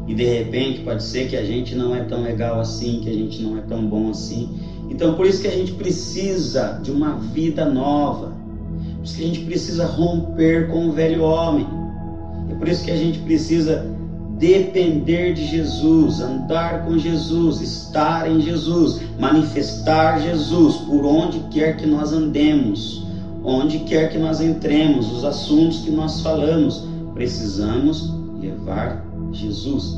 e 0.08 0.14
de 0.14 0.26
repente 0.26 0.82
pode 0.82 1.04
ser 1.04 1.30
que 1.30 1.36
a 1.36 1.44
gente 1.44 1.76
não 1.76 1.96
é 1.96 2.04
tão 2.04 2.22
legal 2.22 2.60
assim, 2.60 3.00
que 3.02 3.10
a 3.10 3.14
gente 3.14 3.42
não 3.42 3.58
é 3.58 3.62
tão 3.62 3.86
bom 3.86 4.10
assim. 4.10 4.50
Então 4.90 5.16
por 5.16 5.26
isso 5.26 5.42
que 5.42 5.48
a 5.48 5.52
gente 5.52 5.72
precisa 5.74 6.80
de 6.84 6.92
uma 6.92 7.16
vida 7.16 7.66
nova. 7.66 8.34
Por 8.98 9.06
isso 9.06 9.16
que 9.16 9.24
a 9.24 9.28
gente 9.28 9.40
precisa 9.42 9.86
romper 9.86 10.68
com 10.70 10.88
o 10.88 10.92
velho 10.92 11.24
homem. 11.24 11.68
É 12.50 12.56
por 12.56 12.68
isso 12.68 12.84
que 12.84 12.92
a 12.92 12.98
gente 12.98 13.20
precisa 13.20 13.93
depender 14.44 15.34
de 15.34 15.46
Jesus, 15.46 16.20
andar 16.20 16.84
com 16.84 16.98
Jesus, 16.98 17.62
estar 17.62 18.30
em 18.30 18.42
Jesus, 18.42 19.00
manifestar 19.18 20.20
Jesus 20.20 20.76
por 20.80 21.06
onde 21.06 21.40
quer 21.50 21.78
que 21.78 21.86
nós 21.86 22.12
andemos, 22.12 23.06
onde 23.42 23.80
quer 23.80 24.12
que 24.12 24.18
nós 24.18 24.42
entremos, 24.42 25.10
os 25.14 25.24
assuntos 25.24 25.80
que 25.80 25.92
nós 25.92 26.20
falamos, 26.20 26.84
precisamos 27.14 28.12
levar 28.42 29.02
Jesus. 29.32 29.96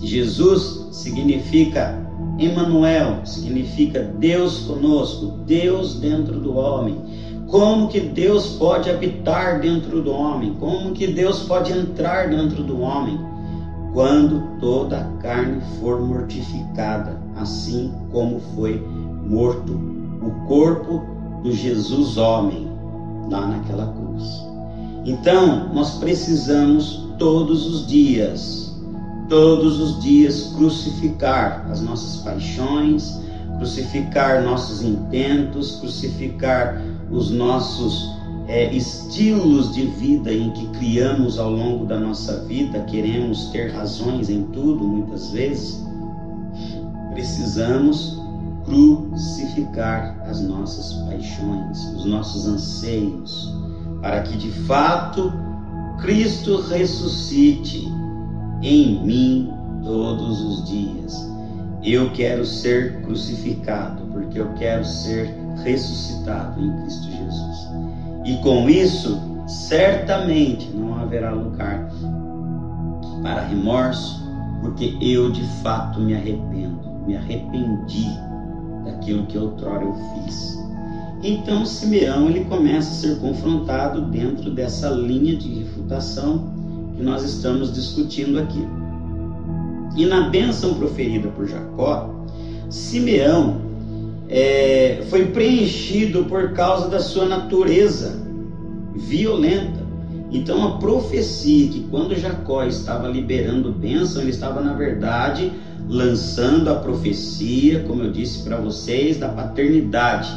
Jesus 0.00 0.86
significa 0.92 1.98
Emmanuel, 2.38 3.26
significa 3.26 4.00
Deus 4.00 4.60
conosco, 4.60 5.40
Deus 5.44 5.98
dentro 5.98 6.38
do 6.38 6.54
homem. 6.54 6.96
Como 7.48 7.88
que 7.88 8.00
Deus 8.00 8.56
pode 8.58 8.90
habitar 8.90 9.60
dentro 9.60 10.02
do 10.02 10.12
homem? 10.12 10.54
Como 10.60 10.92
que 10.92 11.06
Deus 11.06 11.40
pode 11.40 11.72
entrar 11.72 12.28
dentro 12.28 12.62
do 12.62 12.80
homem? 12.80 13.18
Quando 13.94 14.58
toda 14.60 14.98
a 14.98 15.04
carne 15.22 15.58
for 15.80 15.98
mortificada, 15.98 17.18
assim 17.36 17.90
como 18.12 18.38
foi 18.54 18.78
morto 19.26 19.72
o 20.20 20.46
corpo 20.46 21.02
do 21.42 21.50
Jesus 21.50 22.18
homem 22.18 22.68
lá 23.30 23.46
naquela 23.46 23.86
cruz. 23.94 24.24
Então, 25.06 25.72
nós 25.72 25.92
precisamos 25.94 27.08
todos 27.18 27.66
os 27.66 27.86
dias, 27.86 28.78
todos 29.26 29.80
os 29.80 30.02
dias 30.02 30.52
crucificar 30.54 31.66
as 31.70 31.80
nossas 31.80 32.20
paixões, 32.22 33.18
crucificar 33.56 34.42
nossos 34.42 34.82
intentos, 34.82 35.76
crucificar 35.76 36.80
os 37.10 37.30
nossos 37.30 38.10
é, 38.46 38.72
estilos 38.74 39.74
de 39.74 39.86
vida 39.86 40.32
em 40.32 40.50
que 40.50 40.66
criamos 40.78 41.38
ao 41.38 41.50
longo 41.50 41.84
da 41.84 41.98
nossa 41.98 42.44
vida, 42.44 42.80
queremos 42.84 43.46
ter 43.46 43.72
razões 43.72 44.30
em 44.30 44.44
tudo, 44.44 44.86
muitas 44.86 45.30
vezes, 45.30 45.84
precisamos 47.12 48.18
crucificar 48.64 50.18
as 50.26 50.40
nossas 50.40 50.92
paixões, 51.04 51.78
os 51.96 52.04
nossos 52.04 52.46
anseios, 52.46 53.54
para 54.00 54.22
que 54.22 54.36
de 54.36 54.50
fato 54.50 55.32
Cristo 56.00 56.60
ressuscite 56.62 57.88
em 58.62 59.04
mim 59.04 59.52
todos 59.82 60.40
os 60.40 60.68
dias. 60.68 61.28
Eu 61.82 62.10
quero 62.12 62.44
ser 62.44 63.02
crucificado, 63.02 64.02
porque 64.12 64.38
eu 64.38 64.52
quero 64.54 64.84
ser 64.84 65.34
ressuscitado 65.70 66.60
em 66.60 66.72
Cristo 66.82 67.10
Jesus. 67.10 67.68
E 68.24 68.36
com 68.42 68.68
isso, 68.68 69.20
certamente 69.46 70.70
não 70.70 70.98
haverá 70.98 71.32
lugar 71.32 71.90
para 73.22 73.42
remorso, 73.42 74.22
porque 74.60 74.96
eu 75.00 75.30
de 75.30 75.44
fato 75.62 76.00
me 76.00 76.14
arrependo, 76.14 76.80
me 77.06 77.16
arrependi 77.16 78.06
daquilo 78.84 79.26
que 79.26 79.38
outrora 79.38 79.84
eu 79.84 79.94
fiz. 79.94 80.58
Então 81.22 81.66
Simeão 81.66 82.28
ele 82.28 82.44
começa 82.44 82.90
a 82.90 82.94
ser 82.94 83.18
confrontado 83.18 84.02
dentro 84.02 84.50
dessa 84.50 84.88
linha 84.90 85.36
de 85.36 85.60
refutação 85.60 86.44
que 86.96 87.02
nós 87.02 87.24
estamos 87.24 87.72
discutindo 87.72 88.38
aqui. 88.38 88.66
E 89.96 90.06
na 90.06 90.28
bênção 90.28 90.74
proferida 90.74 91.28
por 91.28 91.46
Jacó, 91.46 92.08
Simeão 92.70 93.67
é, 94.28 95.02
foi 95.08 95.26
preenchido 95.26 96.24
por 96.24 96.52
causa 96.52 96.88
da 96.88 97.00
sua 97.00 97.26
natureza 97.26 98.20
violenta. 98.94 99.86
Então 100.30 100.66
a 100.66 100.78
profecia 100.78 101.68
que 101.68 101.86
quando 101.90 102.14
Jacó 102.14 102.64
estava 102.64 103.08
liberando 103.08 103.72
bênção, 103.72 104.20
ele 104.20 104.30
estava 104.30 104.60
na 104.60 104.74
verdade 104.74 105.50
lançando 105.88 106.68
a 106.68 106.74
profecia, 106.74 107.82
como 107.84 108.02
eu 108.02 108.12
disse 108.12 108.42
para 108.42 108.58
vocês, 108.58 109.16
da 109.16 109.28
paternidade. 109.28 110.30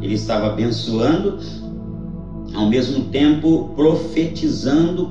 Ele 0.00 0.14
estava 0.14 0.48
abençoando, 0.48 1.40
ao 2.54 2.68
mesmo 2.68 3.06
tempo 3.06 3.72
profetizando 3.74 5.08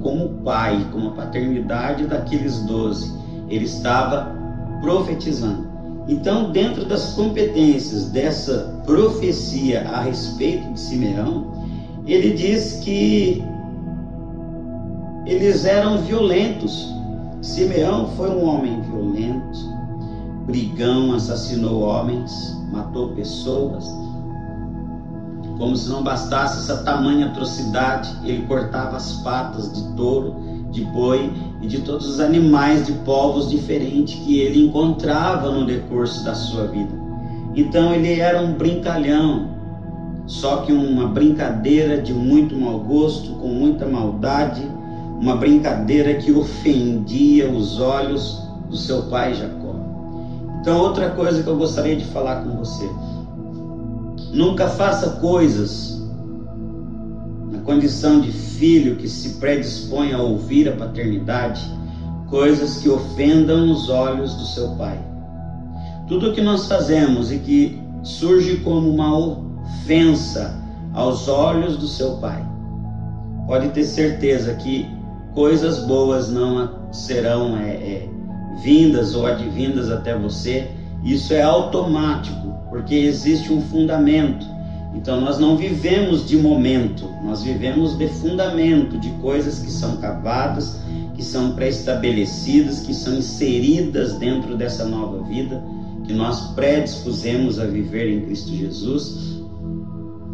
como 0.00 0.42
pai, 0.44 0.86
como 0.92 1.08
a 1.08 1.12
paternidade 1.12 2.06
daqueles 2.06 2.60
doze. 2.60 3.12
Ele 3.48 3.64
estava 3.64 4.32
profetizando. 4.80 5.71
Então, 6.08 6.50
dentro 6.50 6.84
das 6.84 7.14
competências 7.14 8.10
dessa 8.10 8.80
profecia 8.84 9.88
a 9.88 10.02
respeito 10.02 10.72
de 10.72 10.80
Simeão, 10.80 11.52
ele 12.06 12.32
diz 12.32 12.80
que 12.82 13.42
eles 15.26 15.64
eram 15.64 15.98
violentos. 15.98 16.88
Simeão 17.40 18.08
foi 18.16 18.30
um 18.30 18.44
homem 18.44 18.80
violento, 18.82 19.58
brigão, 20.46 21.14
assassinou 21.14 21.82
homens, 21.82 22.56
matou 22.72 23.10
pessoas. 23.10 23.86
Como 25.58 25.76
se 25.76 25.88
não 25.88 26.02
bastasse 26.02 26.58
essa 26.58 26.82
tamanha 26.82 27.26
atrocidade, 27.26 28.12
ele 28.24 28.44
cortava 28.46 28.96
as 28.96 29.12
patas 29.22 29.72
de 29.72 29.94
touro, 29.94 30.34
de 30.72 30.84
boi 30.86 31.32
e 31.62 31.66
de 31.66 31.80
todos 31.82 32.08
os 32.08 32.20
animais 32.20 32.86
de 32.86 32.92
povos 33.04 33.48
diferentes 33.48 34.18
que 34.24 34.40
ele 34.40 34.66
encontrava 34.66 35.50
no 35.50 35.64
decurso 35.64 36.24
da 36.24 36.34
sua 36.34 36.66
vida. 36.66 36.92
Então 37.54 37.94
ele 37.94 38.18
era 38.18 38.42
um 38.42 38.54
brincalhão, 38.54 39.48
só 40.26 40.58
que 40.58 40.72
uma 40.72 41.06
brincadeira 41.06 42.02
de 42.02 42.12
muito 42.12 42.56
mau 42.56 42.80
gosto, 42.80 43.30
com 43.36 43.48
muita 43.48 43.86
maldade, 43.86 44.62
uma 45.20 45.36
brincadeira 45.36 46.14
que 46.14 46.32
ofendia 46.32 47.48
os 47.48 47.78
olhos 47.78 48.42
do 48.68 48.76
seu 48.76 49.02
pai 49.02 49.34
Jacó. 49.34 49.76
Então, 50.60 50.78
outra 50.78 51.10
coisa 51.10 51.42
que 51.42 51.48
eu 51.48 51.56
gostaria 51.56 51.96
de 51.96 52.04
falar 52.06 52.42
com 52.42 52.56
você: 52.56 52.88
nunca 54.32 54.68
faça 54.68 55.10
coisas 55.20 56.01
condição 57.62 58.20
de 58.20 58.30
filho 58.30 58.96
que 58.96 59.08
se 59.08 59.40
predispõe 59.40 60.12
a 60.12 60.18
ouvir 60.18 60.68
a 60.68 60.76
paternidade, 60.76 61.62
coisas 62.28 62.78
que 62.78 62.88
ofendam 62.88 63.70
os 63.70 63.88
olhos 63.88 64.34
do 64.34 64.44
seu 64.44 64.70
pai. 64.76 64.98
Tudo 66.08 66.30
o 66.30 66.32
que 66.32 66.40
nós 66.40 66.66
fazemos 66.66 67.30
e 67.32 67.38
que 67.38 67.80
surge 68.02 68.56
como 68.58 68.88
uma 68.88 69.16
ofensa 69.16 70.60
aos 70.92 71.28
olhos 71.28 71.76
do 71.76 71.86
seu 71.86 72.16
pai, 72.16 72.44
pode 73.46 73.68
ter 73.68 73.84
certeza 73.84 74.54
que 74.54 74.86
coisas 75.34 75.80
boas 75.84 76.30
não 76.30 76.82
serão 76.92 77.56
é, 77.56 77.70
é, 77.70 78.08
vindas 78.62 79.14
ou 79.14 79.26
advindas 79.26 79.90
até 79.90 80.16
você. 80.16 80.70
Isso 81.02 81.32
é 81.32 81.42
automático, 81.42 82.52
porque 82.70 82.94
existe 82.94 83.52
um 83.52 83.60
fundamento. 83.60 84.46
Então 84.94 85.20
nós 85.20 85.38
não 85.38 85.56
vivemos 85.56 86.26
de 86.26 86.36
momento, 86.36 87.08
nós 87.24 87.42
vivemos 87.42 87.96
de 87.96 88.08
fundamento, 88.08 88.98
de 88.98 89.10
coisas 89.20 89.58
que 89.58 89.70
são 89.70 89.96
cavadas, 89.96 90.80
que 91.14 91.24
são 91.24 91.52
pré-estabelecidas, 91.52 92.80
que 92.80 92.92
são 92.92 93.14
inseridas 93.14 94.14
dentro 94.14 94.56
dessa 94.56 94.84
nova 94.84 95.22
vida 95.24 95.62
que 96.04 96.12
nós 96.12 96.52
predispusemos 96.54 97.58
a 97.58 97.64
viver 97.64 98.08
em 98.08 98.20
Cristo 98.22 98.50
Jesus. 98.50 99.40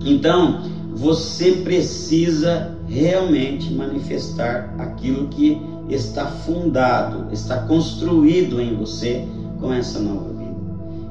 Então, 0.05 0.63
você 0.95 1.53
precisa 1.53 2.77
realmente 2.89 3.73
manifestar 3.73 4.75
aquilo 4.79 5.29
que 5.29 5.61
está 5.89 6.27
fundado, 6.27 7.33
está 7.33 7.59
construído 7.63 8.61
em 8.61 8.75
você 8.77 9.27
com 9.61 9.73
essa 9.73 10.01
nova 10.01 10.33
vida. 10.33 10.57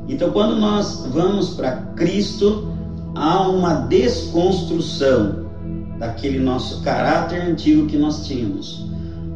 Então, 0.07 0.31
quando 0.31 0.59
nós 0.59 1.05
vamos 1.11 1.51
para 1.51 1.77
Cristo, 1.95 2.73
há 3.17 3.47
uma 3.47 3.73
desconstrução 3.87 5.47
daquele 5.97 6.39
nosso 6.39 6.81
caráter 6.81 7.41
antigo 7.41 7.87
que 7.87 7.97
nós 7.97 8.27
tínhamos. 8.27 8.85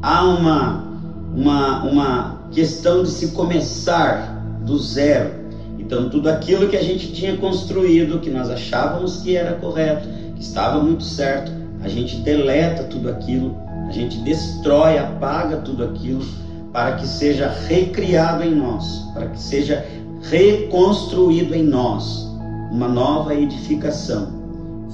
Há 0.02 0.24
uma, 0.24 0.88
uma, 1.36 1.84
uma 1.84 2.42
questão 2.52 3.04
de 3.04 3.10
se 3.10 3.30
começar 3.30 4.44
do 4.64 4.78
zero. 4.78 5.42
Então, 5.80 6.10
tudo 6.10 6.30
aquilo 6.30 6.70
que 6.70 6.78
a 6.78 6.84
gente 6.84 7.12
tinha 7.12 7.36
construído, 7.38 8.20
que 8.20 8.30
nós 8.30 8.50
achávamos 8.50 9.18
que 9.18 9.36
era 9.36 9.54
correto, 9.54 10.08
que 10.36 10.42
estava 10.42 10.82
muito 10.82 11.04
certo, 11.04 11.52
a 11.82 11.88
gente 11.88 12.18
deleta 12.18 12.84
tudo 12.84 13.10
aquilo, 13.10 13.58
a 13.88 13.92
gente 13.92 14.20
destrói, 14.20 15.00
apaga 15.00 15.58
tudo 15.58 15.84
aquilo, 15.84 16.24
para 16.72 16.94
que 16.94 17.08
seja 17.08 17.50
recriado 17.68 18.44
em 18.44 18.56
nós, 18.56 19.04
para 19.14 19.28
que 19.28 19.40
seja 19.42 19.84
reconstruído 20.22 21.56
em 21.56 21.64
nós 21.64 22.31
uma 22.72 22.88
nova 22.88 23.36
edificação, 23.36 24.32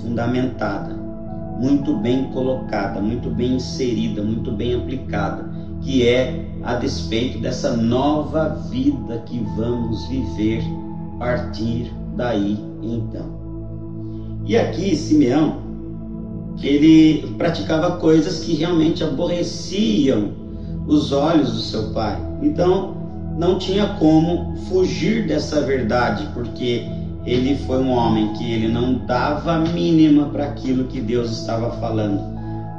fundamentada, 0.02 0.96
muito 1.60 1.96
bem 1.98 2.26
colocada, 2.32 3.00
muito 3.00 3.30
bem 3.30 3.56
inserida, 3.56 4.22
muito 4.22 4.52
bem 4.52 4.76
aplicada, 4.76 5.50
que 5.82 6.08
é 6.08 6.46
a 6.64 6.74
despeito 6.74 7.40
dessa 7.40 7.78
nova 7.78 8.50
vida 8.70 9.20
que 9.26 9.40
vamos 9.56 10.08
viver 10.08 10.64
a 11.16 11.20
partir 11.20 11.94
daí 12.16 12.58
então. 12.82 13.38
E 14.46 14.58
aqui 14.58 14.96
Simeão, 14.96 15.58
ele 16.62 17.36
praticava 17.38 17.98
coisas 17.98 18.40
que 18.40 18.56
realmente 18.56 19.04
aborreciam 19.04 20.32
os 20.88 21.12
olhos 21.12 21.54
do 21.54 21.60
seu 21.60 21.92
pai. 21.92 22.18
Então, 22.42 22.96
não 23.38 23.60
tinha 23.60 23.88
como 24.00 24.56
fugir 24.68 25.28
dessa 25.28 25.62
verdade, 25.62 26.28
porque 26.34 26.88
ele 27.28 27.58
foi 27.58 27.80
um 27.80 27.92
homem 27.92 28.32
que 28.34 28.54
ele 28.54 28.70
não 28.70 29.06
dava 29.06 29.60
mínima 29.60 30.30
para 30.30 30.46
aquilo 30.46 30.86
que 30.86 31.02
Deus 31.02 31.42
estava 31.42 31.72
falando 31.72 32.22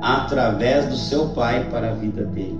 através 0.01 0.87
do 0.87 0.97
seu 0.97 1.29
pai 1.29 1.69
para 1.71 1.91
a 1.91 1.95
vida 1.95 2.25
dele. 2.25 2.59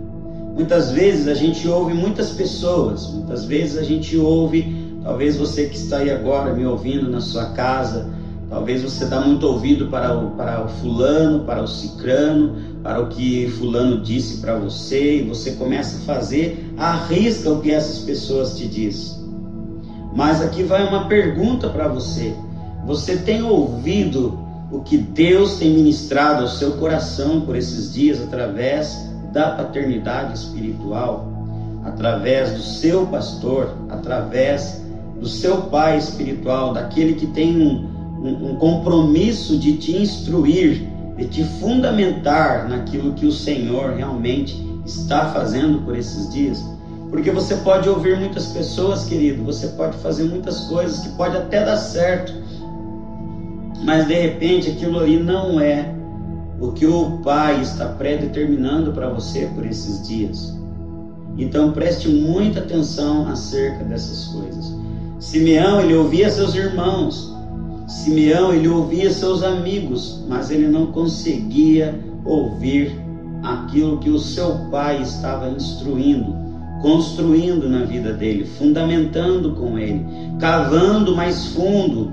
Muitas 0.55 0.91
vezes 0.91 1.27
a 1.27 1.35
gente 1.35 1.67
ouve 1.67 1.95
muitas 1.95 2.33
pessoas, 2.33 3.11
muitas 3.11 3.47
vezes 3.47 3.79
a 3.79 3.83
gente 3.83 4.19
ouve, 4.19 5.01
talvez 5.03 5.37
você 5.39 5.67
que 5.67 5.77
está 5.77 5.99
aí 5.99 6.11
agora 6.11 6.53
me 6.53 6.67
ouvindo 6.67 7.09
na 7.09 7.23
sua 7.23 7.47
casa, 7.53 8.11
talvez 8.51 8.83
você 8.83 9.07
dá 9.07 9.23
muito 9.23 9.47
ouvido 9.47 9.87
para 9.87 10.15
o, 10.15 10.33
para 10.33 10.65
o 10.65 10.69
fulano, 10.69 11.45
para 11.45 11.63
o 11.63 11.67
cicrano, 11.67 12.57
para 12.83 13.01
o 13.01 13.07
que 13.07 13.49
fulano 13.59 14.03
disse 14.03 14.43
para 14.43 14.59
você, 14.59 15.21
e 15.21 15.23
você 15.23 15.53
começa 15.53 15.99
a 15.99 16.01
fazer, 16.01 16.71
arrisca 16.77 17.51
o 17.51 17.63
que 17.63 17.71
essas 17.71 18.01
pessoas 18.01 18.59
te 18.59 18.67
dizem. 18.67 19.18
Mas 20.19 20.43
aqui 20.43 20.65
vai 20.65 20.85
uma 20.85 21.05
pergunta 21.05 21.69
para 21.69 21.87
você. 21.87 22.35
Você 22.85 23.19
tem 23.19 23.41
ouvido 23.41 24.37
o 24.69 24.81
que 24.81 24.99
Deus 24.99 25.61
tem 25.61 25.71
ministrado 25.71 26.43
ao 26.43 26.49
seu 26.49 26.73
coração 26.73 27.43
por 27.43 27.55
esses 27.55 27.95
dias 27.95 28.21
através 28.21 28.99
da 29.33 29.53
paternidade 29.53 30.35
espiritual, 30.37 31.29
através 31.85 32.51
do 32.51 32.63
seu 32.63 33.07
pastor, 33.07 33.77
através 33.89 34.83
do 35.21 35.29
seu 35.29 35.59
pai 35.63 35.97
espiritual, 35.99 36.73
daquele 36.73 37.15
que 37.15 37.29
tem 37.29 37.57
um, 37.57 37.89
um, 38.21 38.51
um 38.51 38.57
compromisso 38.57 39.57
de 39.57 39.77
te 39.77 39.97
instruir, 39.97 40.83
de 41.17 41.27
te 41.27 41.45
fundamentar 41.45 42.69
naquilo 42.69 43.15
que 43.15 43.25
o 43.25 43.31
Senhor 43.31 43.93
realmente 43.93 44.61
está 44.85 45.27
fazendo 45.27 45.79
por 45.85 45.97
esses 45.97 46.29
dias? 46.29 46.61
Porque 47.11 47.31
você 47.31 47.57
pode 47.57 47.89
ouvir 47.89 48.19
muitas 48.19 48.47
pessoas, 48.49 49.05
querido, 49.05 49.43
você 49.43 49.69
pode 49.69 49.97
fazer 49.99 50.25
muitas 50.25 50.61
coisas 50.67 51.01
que 51.01 51.09
pode 51.11 51.37
até 51.37 51.65
dar 51.65 51.77
certo, 51.77 52.35
mas 53.85 54.07
de 54.07 54.15
repente 54.15 54.71
aquilo 54.71 54.99
ali 54.99 55.19
não 55.19 55.59
é 55.59 55.95
o 56.61 56.73
que 56.73 56.87
o 56.87 57.19
Pai 57.23 57.63
está 57.63 57.87
predeterminando 57.87 58.93
para 58.93 59.09
você 59.09 59.49
por 59.55 59.65
esses 59.65 60.07
dias. 60.07 60.55
Então 61.39 61.73
preste 61.73 62.09
muita 62.09 62.61
atenção 62.61 63.29
acerca 63.29 63.85
dessas 63.85 64.27
coisas. 64.27 64.75
Simeão, 65.19 65.81
ele 65.81 65.95
ouvia 65.95 66.29
seus 66.29 66.55
irmãos. 66.55 67.35
Simeão, 67.87 68.53
ele 68.53 68.69
ouvia 68.69 69.11
seus 69.11 69.43
amigos, 69.43 70.23
mas 70.29 70.51
ele 70.51 70.67
não 70.67 70.89
conseguia 70.89 71.99
ouvir 72.25 73.01
aquilo 73.43 73.99
que 73.99 74.11
o 74.11 74.19
seu 74.19 74.57
pai 74.71 75.01
estava 75.01 75.49
instruindo 75.49 76.48
construindo 76.81 77.69
na 77.69 77.85
vida 77.85 78.13
dele, 78.13 78.45
fundamentando 78.45 79.53
com 79.53 79.79
ele, 79.79 80.07
cavando 80.39 81.15
mais 81.15 81.47
fundo 81.47 82.13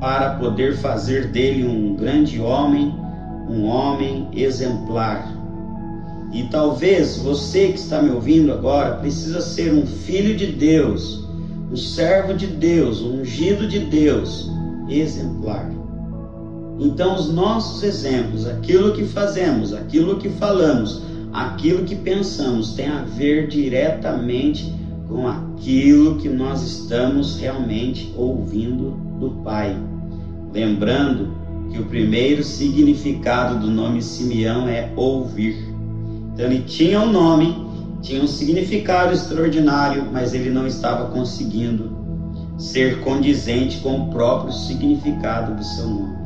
para 0.00 0.34
poder 0.36 0.76
fazer 0.76 1.28
dele 1.28 1.64
um 1.64 1.94
grande 1.94 2.40
homem, 2.40 2.94
um 3.48 3.64
homem 3.64 4.28
exemplar. 4.32 5.32
E 6.32 6.44
talvez 6.44 7.18
você 7.18 7.68
que 7.68 7.78
está 7.78 8.02
me 8.02 8.10
ouvindo 8.10 8.52
agora 8.52 8.96
precisa 8.96 9.40
ser 9.40 9.72
um 9.72 9.86
filho 9.86 10.34
de 10.34 10.46
Deus, 10.46 11.26
um 11.70 11.76
servo 11.76 12.34
de 12.34 12.46
Deus, 12.46 13.02
um 13.02 13.20
ungido 13.20 13.68
de 13.68 13.80
Deus, 13.80 14.50
exemplar. 14.88 15.70
Então, 16.78 17.14
os 17.14 17.32
nossos 17.32 17.82
exemplos, 17.82 18.46
aquilo 18.46 18.92
que 18.92 19.04
fazemos, 19.04 19.72
aquilo 19.72 20.16
que 20.16 20.28
falamos, 20.30 21.02
aquilo 21.32 21.84
que 21.84 21.94
pensamos 21.94 22.74
tem 22.74 22.88
a 22.88 23.02
ver 23.02 23.48
diretamente 23.48 24.72
com 25.08 25.26
aquilo 25.26 26.16
que 26.16 26.28
nós 26.28 26.62
estamos 26.62 27.38
realmente 27.38 28.12
ouvindo 28.16 28.90
do 29.18 29.30
Pai. 29.42 29.76
Lembrando 30.52 31.34
que 31.70 31.78
o 31.78 31.86
primeiro 31.86 32.42
significado 32.42 33.58
do 33.58 33.70
nome 33.70 34.02
Simeão 34.02 34.68
é 34.68 34.92
ouvir. 34.94 35.56
Então 36.34 36.46
ele 36.46 36.62
tinha 36.62 37.00
um 37.00 37.10
nome, 37.10 37.56
tinha 38.02 38.22
um 38.22 38.26
significado 38.26 39.12
extraordinário, 39.12 40.06
mas 40.12 40.34
ele 40.34 40.50
não 40.50 40.66
estava 40.66 41.10
conseguindo 41.10 41.90
ser 42.58 43.00
condizente 43.00 43.78
com 43.78 44.02
o 44.02 44.10
próprio 44.10 44.52
significado 44.52 45.54
do 45.54 45.64
seu 45.64 45.86
nome. 45.86 46.16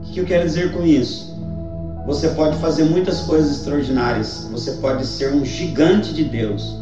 O 0.00 0.12
que 0.12 0.20
eu 0.20 0.24
quero 0.24 0.44
dizer 0.44 0.72
com 0.72 0.84
isso? 0.84 1.33
Você 2.06 2.28
pode 2.28 2.58
fazer 2.58 2.84
muitas 2.84 3.22
coisas 3.22 3.58
extraordinárias, 3.58 4.46
você 4.50 4.72
pode 4.72 5.06
ser 5.06 5.32
um 5.34 5.44
gigante 5.44 6.12
de 6.12 6.24
Deus, 6.24 6.76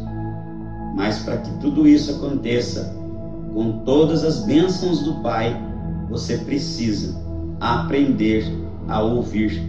mas 0.95 1.19
para 1.19 1.37
que 1.37 1.49
tudo 1.59 1.87
isso 1.87 2.11
aconteça 2.11 2.93
com 3.53 3.83
todas 3.85 4.23
as 4.23 4.39
bênçãos 4.39 5.01
do 5.01 5.15
Pai, 5.21 5.57
você 6.09 6.37
precisa 6.37 7.15
aprender 7.59 8.45
a 8.87 9.01
ouvir. 9.01 9.63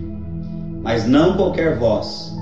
Mas 0.83 1.07
não 1.07 1.37
qualquer 1.37 1.79
voz, 1.79 2.37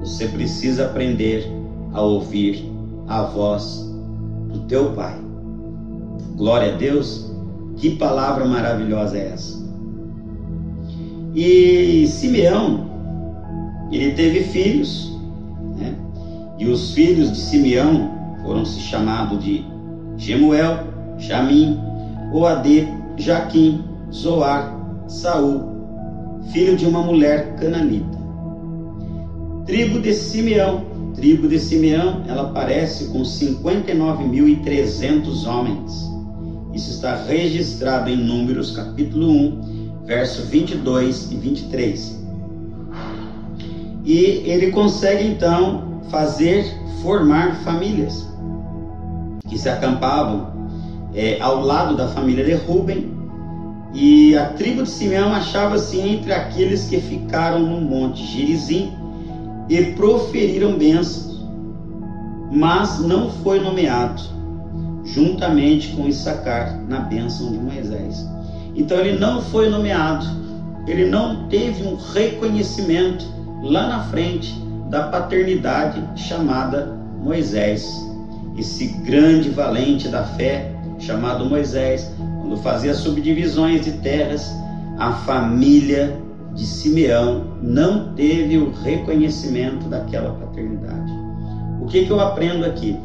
você 0.00 0.26
precisa 0.26 0.86
aprender 0.86 1.48
a 1.92 2.00
ouvir 2.02 2.68
a 3.06 3.22
voz 3.22 3.88
do 4.52 4.60
teu 4.66 4.92
Pai. 4.92 5.16
Glória 6.34 6.74
a 6.74 6.76
Deus, 6.76 7.30
que 7.76 7.96
palavra 7.96 8.44
maravilhosa 8.44 9.16
é 9.16 9.28
essa? 9.28 9.62
E 11.34 12.06
Simeão, 12.06 12.90
ele 13.90 14.12
teve 14.12 14.44
filhos, 14.44 15.18
né? 15.76 15.94
e 16.58 16.66
os 16.66 16.94
filhos 16.94 17.32
de 17.32 17.38
Simeão 17.38 18.10
foram 18.42 18.64
se 18.64 18.80
chamados 18.80 19.42
de 19.42 19.64
Gemuel, 20.16 20.86
Jamim, 21.18 21.80
Oadê, 22.32 22.86
Jaquim, 23.16 23.82
Zoar, 24.12 24.78
Saul, 25.08 25.72
filho 26.52 26.76
de 26.76 26.86
uma 26.86 27.02
mulher 27.02 27.56
cananita. 27.56 28.22
Tribo 29.64 30.00
de 30.00 30.12
Simeão, 30.12 30.84
tribo 31.14 31.48
de 31.48 31.58
Simeão, 31.58 32.22
ela 32.28 32.42
aparece 32.42 33.06
com 33.06 33.22
59.300 33.22 35.46
homens. 35.46 36.12
Isso 36.74 36.90
está 36.90 37.24
registrado 37.24 38.10
em 38.10 38.16
Números 38.16 38.72
capítulo 38.72 39.30
1, 39.30 39.61
verso 40.04 40.42
22 40.42 41.30
e 41.32 41.36
23. 41.36 42.22
E 44.04 44.14
ele 44.44 44.70
consegue 44.70 45.26
então 45.26 46.02
fazer 46.10 46.64
formar 47.02 47.56
famílias 47.62 48.28
que 49.48 49.58
se 49.58 49.68
acampavam 49.68 50.52
é, 51.14 51.40
ao 51.40 51.60
lado 51.60 51.96
da 51.96 52.08
família 52.08 52.44
de 52.44 52.54
Ruben. 52.54 53.12
E 53.94 54.34
a 54.36 54.46
tribo 54.46 54.84
de 54.84 54.88
Simeão 54.88 55.34
achava-se 55.34 56.00
entre 56.00 56.32
aqueles 56.32 56.88
que 56.88 56.98
ficaram 56.98 57.60
no 57.60 57.80
monte 57.80 58.24
Gerizim 58.24 58.90
e 59.68 59.82
proferiram 59.92 60.78
bênçãos, 60.78 61.46
mas 62.50 63.00
não 63.00 63.30
foi 63.30 63.60
nomeado 63.60 64.22
juntamente 65.04 65.88
com 65.88 66.08
Issacar 66.08 66.80
na 66.88 67.00
bênção 67.00 67.52
de 67.52 67.58
Moisés. 67.58 68.26
Então 68.74 68.98
ele 68.98 69.18
não 69.18 69.42
foi 69.42 69.68
nomeado, 69.68 70.26
ele 70.86 71.06
não 71.06 71.48
teve 71.48 71.86
um 71.86 71.96
reconhecimento 71.96 73.26
lá 73.62 73.86
na 73.86 74.04
frente 74.04 74.52
da 74.88 75.04
paternidade 75.04 76.02
chamada 76.16 76.98
Moisés. 77.20 78.08
Esse 78.56 78.88
grande 79.04 79.48
valente 79.50 80.08
da 80.08 80.24
fé 80.24 80.72
chamado 80.98 81.44
Moisés, 81.46 82.12
quando 82.40 82.56
fazia 82.58 82.94
subdivisões 82.94 83.84
de 83.84 83.92
terras, 83.92 84.52
a 84.98 85.12
família 85.12 86.16
de 86.54 86.66
Simeão 86.66 87.44
não 87.62 88.12
teve 88.14 88.58
o 88.58 88.72
reconhecimento 88.72 89.88
daquela 89.88 90.34
paternidade. 90.34 91.12
O 91.80 91.86
que, 91.86 92.04
que 92.04 92.10
eu 92.10 92.20
aprendo 92.20 92.64
aqui? 92.64 92.98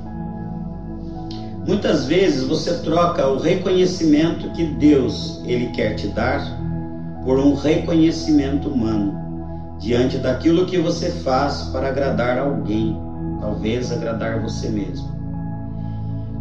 Muitas 1.68 2.06
vezes 2.06 2.44
você 2.44 2.76
troca 2.76 3.28
o 3.28 3.38
reconhecimento 3.38 4.50
que 4.52 4.64
Deus 4.64 5.42
ele 5.46 5.68
quer 5.72 5.96
te 5.96 6.08
dar 6.08 6.42
por 7.26 7.38
um 7.38 7.56
reconhecimento 7.56 8.70
humano 8.70 9.76
diante 9.78 10.18
daquilo 10.18 10.66
que 10.66 10.78
você 10.78 11.12
faz 11.12 11.64
para 11.74 11.90
agradar 11.90 12.40
alguém, 12.40 12.98
talvez 13.42 13.92
agradar 13.92 14.42
você 14.42 14.70
mesmo. 14.70 15.10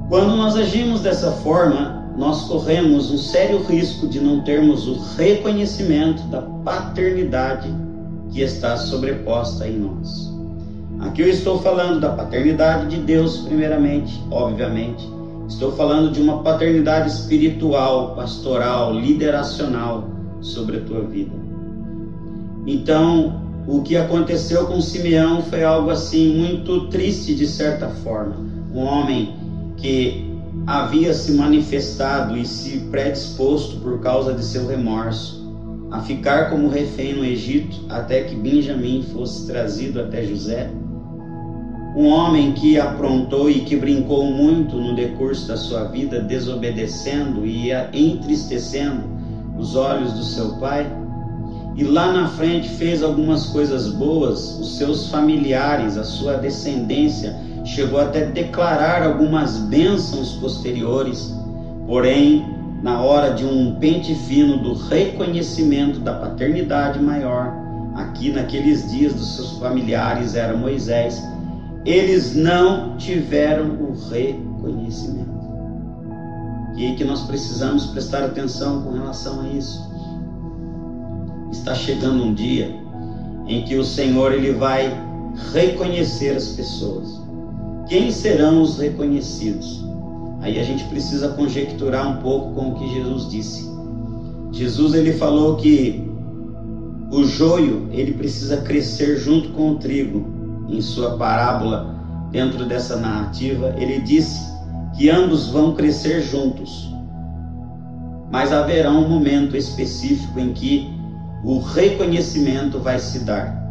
Quando 0.09 0.37
nós 0.37 0.55
agimos 0.55 1.01
dessa 1.01 1.33
forma, 1.33 2.09
nós 2.17 2.43
corremos 2.43 3.11
um 3.11 3.19
sério 3.19 3.61
risco 3.65 4.07
de 4.07 4.21
não 4.21 4.43
termos 4.43 4.87
o 4.87 4.95
reconhecimento 5.17 6.23
da 6.29 6.41
paternidade 6.41 7.69
que 8.31 8.43
está 8.43 8.77
sobreposta 8.77 9.67
em 9.67 9.81
nós. 9.81 10.33
Aqui 11.01 11.23
eu 11.23 11.29
estou 11.29 11.61
falando 11.61 12.01
da 12.01 12.11
paternidade 12.11 12.87
de 12.87 13.03
Deus, 13.03 13.39
primeiramente, 13.39 14.23
obviamente. 14.31 15.16
Estou 15.49 15.73
falando 15.73 16.13
de 16.13 16.21
uma 16.21 16.43
paternidade 16.43 17.11
espiritual, 17.11 18.15
pastoral, 18.15 18.95
lideracional 18.95 20.09
sobre 20.41 20.79
a 20.79 20.81
tua 20.81 21.03
vida. 21.03 21.33
Então, 22.67 23.41
o 23.67 23.83
que 23.83 23.97
aconteceu 23.97 24.67
com 24.67 24.81
Simeão 24.81 25.43
foi 25.43 25.63
algo 25.63 25.91
assim 25.91 26.37
muito 26.37 26.89
triste 26.89 27.35
de 27.35 27.47
certa 27.47 27.89
forma. 27.89 28.37
Um 28.75 28.81
homem 28.81 29.35
que 29.77 30.27
havia 30.67 31.15
se 31.15 31.33
manifestado 31.33 32.37
e 32.37 32.45
se 32.45 32.79
predisposto 32.91 33.77
por 33.77 34.01
causa 34.01 34.35
de 34.35 34.45
seu 34.45 34.67
remorso 34.67 35.47
a 35.91 36.01
ficar 36.01 36.51
como 36.51 36.69
refém 36.69 37.15
no 37.15 37.25
Egito 37.25 37.85
até 37.89 38.23
que 38.25 38.35
Benjamim 38.35 39.05
fosse 39.13 39.47
trazido 39.47 40.01
até 40.01 40.25
José. 40.25 40.71
Um 41.97 42.09
homem 42.09 42.53
que 42.53 42.79
aprontou 42.79 43.49
e 43.49 43.61
que 43.61 43.75
brincou 43.75 44.27
muito 44.27 44.77
no 44.77 44.95
decurso 44.95 45.49
da 45.49 45.57
sua 45.57 45.85
vida, 45.85 46.21
desobedecendo 46.21 47.47
e 47.47 47.71
entristecendo 47.91 49.05
os 49.59 49.75
olhos 49.75 50.13
do 50.13 50.23
seu 50.23 50.57
pai. 50.57 50.87
E 51.75 51.83
lá 51.83 52.13
na 52.13 52.29
frente 52.29 52.69
fez 52.69 53.03
algumas 53.03 53.47
coisas 53.47 53.89
boas, 53.89 54.59
os 54.61 54.77
seus 54.77 55.09
familiares, 55.09 55.97
a 55.97 56.05
sua 56.05 56.35
descendência, 56.35 57.35
chegou 57.65 57.99
até 57.99 58.27
declarar 58.27 59.03
algumas 59.03 59.57
bênçãos 59.57 60.33
posteriores, 60.33 61.35
porém 61.87 62.45
na 62.83 63.01
hora 63.01 63.33
de 63.33 63.47
um 63.47 63.75
pente 63.77 64.15
fino 64.15 64.59
do 64.59 64.75
reconhecimento 64.75 65.99
da 66.01 66.13
paternidade 66.13 67.01
maior, 67.01 67.55
aqui 67.95 68.31
naqueles 68.31 68.93
dias 68.93 69.15
dos 69.15 69.35
seus 69.35 69.53
familiares 69.53 70.35
era 70.35 70.55
Moisés, 70.55 71.23
eles 71.87 72.35
não 72.35 72.97
tiveram 72.97 73.71
o 73.81 73.95
reconhecimento. 74.11 75.37
E 76.77 76.95
que 76.97 77.05
nós 77.05 77.23
precisamos 77.23 77.87
prestar 77.87 78.25
atenção 78.25 78.83
com 78.83 78.91
relação 78.91 79.41
a 79.41 79.49
isso. 79.49 79.81
Está 81.53 81.75
chegando 81.75 82.25
um 82.25 82.35
dia 82.35 82.75
em 83.47 83.65
que 83.65 83.77
o 83.77 83.85
Senhor 83.85 84.33
ele 84.33 84.53
vai 84.53 84.93
reconhecer 85.53 86.37
as 86.37 86.49
pessoas. 86.49 87.23
Quem 87.89 88.11
serão 88.11 88.61
os 88.61 88.79
reconhecidos? 88.79 89.85
Aí 90.41 90.59
a 90.59 90.65
gente 90.65 90.85
precisa 90.85 91.29
conjecturar 91.29 92.19
um 92.19 92.21
pouco 92.21 92.53
com 92.53 92.71
o 92.71 92.75
que 92.75 92.89
Jesus 92.93 93.31
disse. 93.31 93.71
Jesus 94.53 94.93
ele 94.95 95.13
falou 95.13 95.57
que 95.57 96.05
o 97.13 97.25
joio 97.25 97.89
ele 97.93 98.13
precisa 98.15 98.59
crescer 98.59 99.17
junto 99.19 99.51
com 99.51 99.71
o 99.71 99.79
trigo. 99.79 100.36
Em 100.69 100.81
sua 100.81 101.17
parábola, 101.17 101.95
dentro 102.31 102.65
dessa 102.65 102.97
narrativa, 102.97 103.75
ele 103.77 104.01
disse 104.01 104.53
que 104.97 105.09
ambos 105.09 105.49
vão 105.49 105.75
crescer 105.75 106.23
juntos. 106.23 106.93
Mas 108.31 108.53
haverá 108.53 108.91
um 108.91 109.09
momento 109.09 109.57
específico 109.57 110.39
em 110.41 110.53
que 110.53 110.91
o 111.45 111.59
reconhecimento 111.59 112.79
vai 112.79 112.99
se 112.99 113.21
dar. 113.21 113.65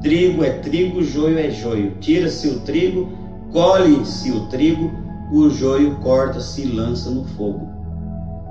Trigo 0.00 0.44
é 0.44 0.50
trigo, 0.50 1.02
joio 1.02 1.38
é 1.38 1.50
joio. 1.50 1.96
Tira-se 1.98 2.46
o 2.46 2.60
trigo, 2.60 3.08
colhe-se 3.50 4.30
o 4.30 4.46
trigo, 4.46 4.92
o 5.32 5.50
joio 5.50 5.96
corta-se 5.96 6.62
e 6.62 6.66
lança 6.66 7.10
no 7.10 7.24
fogo. 7.24 7.68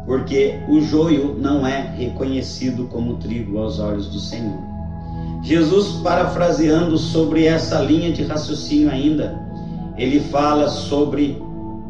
Porque 0.06 0.60
o 0.68 0.82
joio 0.82 1.38
não 1.40 1.66
é 1.66 1.80
reconhecido 1.96 2.86
como 2.86 3.16
trigo 3.16 3.58
aos 3.58 3.80
olhos 3.80 4.08
do 4.08 4.20
Senhor. 4.20 4.67
Jesus, 5.44 6.02
parafraseando 6.04 6.98
sobre 6.98 7.46
essa 7.46 7.80
linha 7.80 8.12
de 8.12 8.24
raciocínio 8.24 8.90
ainda, 8.90 9.40
ele 9.98 10.20
fala 10.20 10.68
sobre 10.68 11.42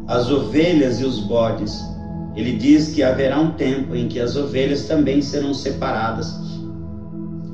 as 0.06 0.30
ovelhas 0.30 1.00
e 1.00 1.04
os 1.04 1.18
bodes. 1.18 1.82
Ele 2.36 2.56
diz 2.56 2.88
que 2.88 3.02
haverá 3.02 3.38
um 3.40 3.52
tempo 3.52 3.94
em 3.96 4.06
que 4.06 4.20
as 4.20 4.36
ovelhas 4.36 4.84
também 4.84 5.20
serão 5.20 5.52
separadas 5.52 6.32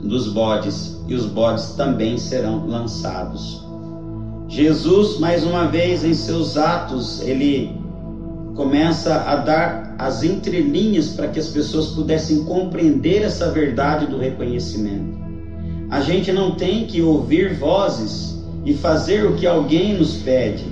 dos 0.03 0.33
bodes 0.33 1.01
e 1.09 1.15
os 1.15 1.25
bodes 1.25 1.71
também 1.71 2.19
serão 2.19 2.67
lançados 2.67 3.65
Jesus, 4.55 5.19
mais 5.19 5.43
uma 5.43 5.67
vez, 5.67 6.05
em 6.05 6.15
seus 6.15 6.57
atos, 6.57 7.21
ele 7.23 7.77
começa 8.55 9.23
a 9.23 9.37
dar 9.37 9.97
as 9.99 10.23
entrelinhas 10.23 11.09
para 11.09 11.29
que 11.29 11.41
as 11.41 11.49
pessoas 11.49 11.89
pudessem 11.89 12.45
compreender 12.45 13.23
essa 13.23 13.51
verdade 13.51 14.07
do 14.07 14.19
reconhecimento. 14.19 15.24
A 15.95 16.01
gente 16.01 16.33
não 16.33 16.51
tem 16.51 16.87
que 16.87 17.01
ouvir 17.01 17.55
vozes 17.55 18.37
e 18.65 18.75
fazer 18.75 19.25
o 19.27 19.37
que 19.37 19.47
alguém 19.47 19.97
nos 19.97 20.17
pede. 20.17 20.65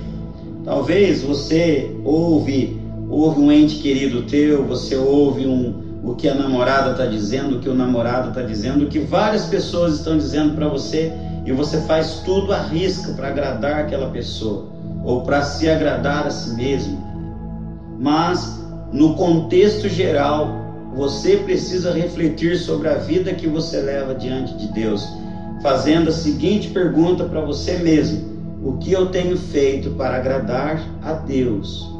Talvez 0.65 1.21
você 1.21 1.95
ouve, 2.03 2.77
ouve 3.09 3.39
um 3.39 3.49
ente 3.49 3.77
querido 3.77 4.23
teu, 4.23 4.65
você 4.65 4.97
ouve 4.97 5.47
um, 5.47 5.81
o 6.03 6.13
que 6.13 6.27
a 6.27 6.35
namorada 6.35 6.91
está 6.91 7.05
dizendo, 7.05 7.55
o 7.55 7.59
que 7.61 7.69
o 7.69 7.73
namorado 7.73 8.29
está 8.29 8.41
dizendo, 8.41 8.83
o 8.83 8.87
que 8.89 8.99
várias 8.99 9.45
pessoas 9.45 9.93
estão 9.93 10.17
dizendo 10.17 10.55
para 10.55 10.67
você 10.67 11.13
e 11.45 11.53
você 11.53 11.79
faz 11.83 12.21
tudo 12.25 12.51
à 12.51 12.61
risca 12.61 13.13
para 13.13 13.29
agradar 13.29 13.79
aquela 13.79 14.09
pessoa 14.09 14.67
ou 15.05 15.21
para 15.21 15.41
se 15.41 15.69
agradar 15.69 16.27
a 16.27 16.31
si 16.31 16.53
mesmo. 16.53 17.01
Mas 17.97 18.61
no 18.91 19.13
contexto 19.13 19.87
geral, 19.87 20.62
você 20.95 21.37
precisa 21.37 21.91
refletir 21.91 22.57
sobre 22.57 22.87
a 22.87 22.95
vida 22.95 23.33
que 23.33 23.47
você 23.47 23.81
leva 23.81 24.13
diante 24.13 24.55
de 24.55 24.67
Deus, 24.67 25.07
fazendo 25.61 26.09
a 26.09 26.13
seguinte 26.13 26.69
pergunta 26.69 27.23
para 27.23 27.41
você 27.41 27.77
mesmo: 27.77 28.33
o 28.63 28.73
que 28.73 28.91
eu 28.91 29.07
tenho 29.07 29.35
feito 29.35 29.91
para 29.91 30.17
agradar 30.17 30.79
a 31.01 31.13
Deus? 31.13 31.91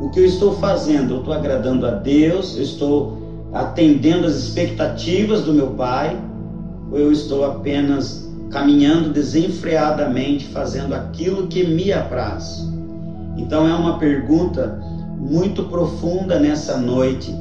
O 0.00 0.08
que 0.10 0.20
eu 0.20 0.24
estou 0.24 0.52
fazendo? 0.54 1.14
Eu 1.14 1.18
estou 1.18 1.34
agradando 1.34 1.86
a 1.86 1.90
Deus? 1.90 2.56
Eu 2.56 2.62
estou 2.62 3.48
atendendo 3.52 4.26
às 4.26 4.36
expectativas 4.36 5.42
do 5.42 5.52
meu 5.52 5.68
Pai? 5.68 6.16
Ou 6.90 6.98
eu 6.98 7.12
estou 7.12 7.44
apenas 7.44 8.26
caminhando 8.50 9.10
desenfreadamente, 9.10 10.46
fazendo 10.46 10.94
aquilo 10.94 11.48
que 11.48 11.64
me 11.64 11.92
apraz? 11.92 12.66
Então 13.36 13.68
é 13.68 13.74
uma 13.74 13.98
pergunta 13.98 14.80
muito 15.18 15.64
profunda 15.64 16.38
nessa 16.38 16.78
noite. 16.78 17.34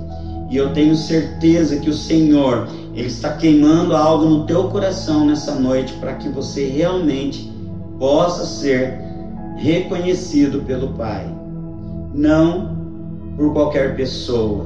E 0.50 0.58
eu 0.58 0.74
tenho 0.74 0.96
certeza 0.96 1.78
que 1.78 1.90
o 1.90 1.94
Senhor, 1.94 2.68
ele 2.94 3.08
está 3.08 3.34
queimando 3.34 3.96
algo 3.96 4.26
no 4.26 4.46
teu 4.46 4.70
coração 4.70 5.26
nessa 5.26 5.56
noite 5.56 5.94
para 5.94 6.14
que 6.16 6.30
você 6.30 6.68
realmente 6.68 7.52
possa 8.00 8.46
ser 8.46 9.00
reconhecido 9.58 10.62
pelo 10.62 10.90
Pai. 10.90 11.26
Não 12.14 12.78
por 13.36 13.54
qualquer 13.54 13.96
pessoa, 13.96 14.66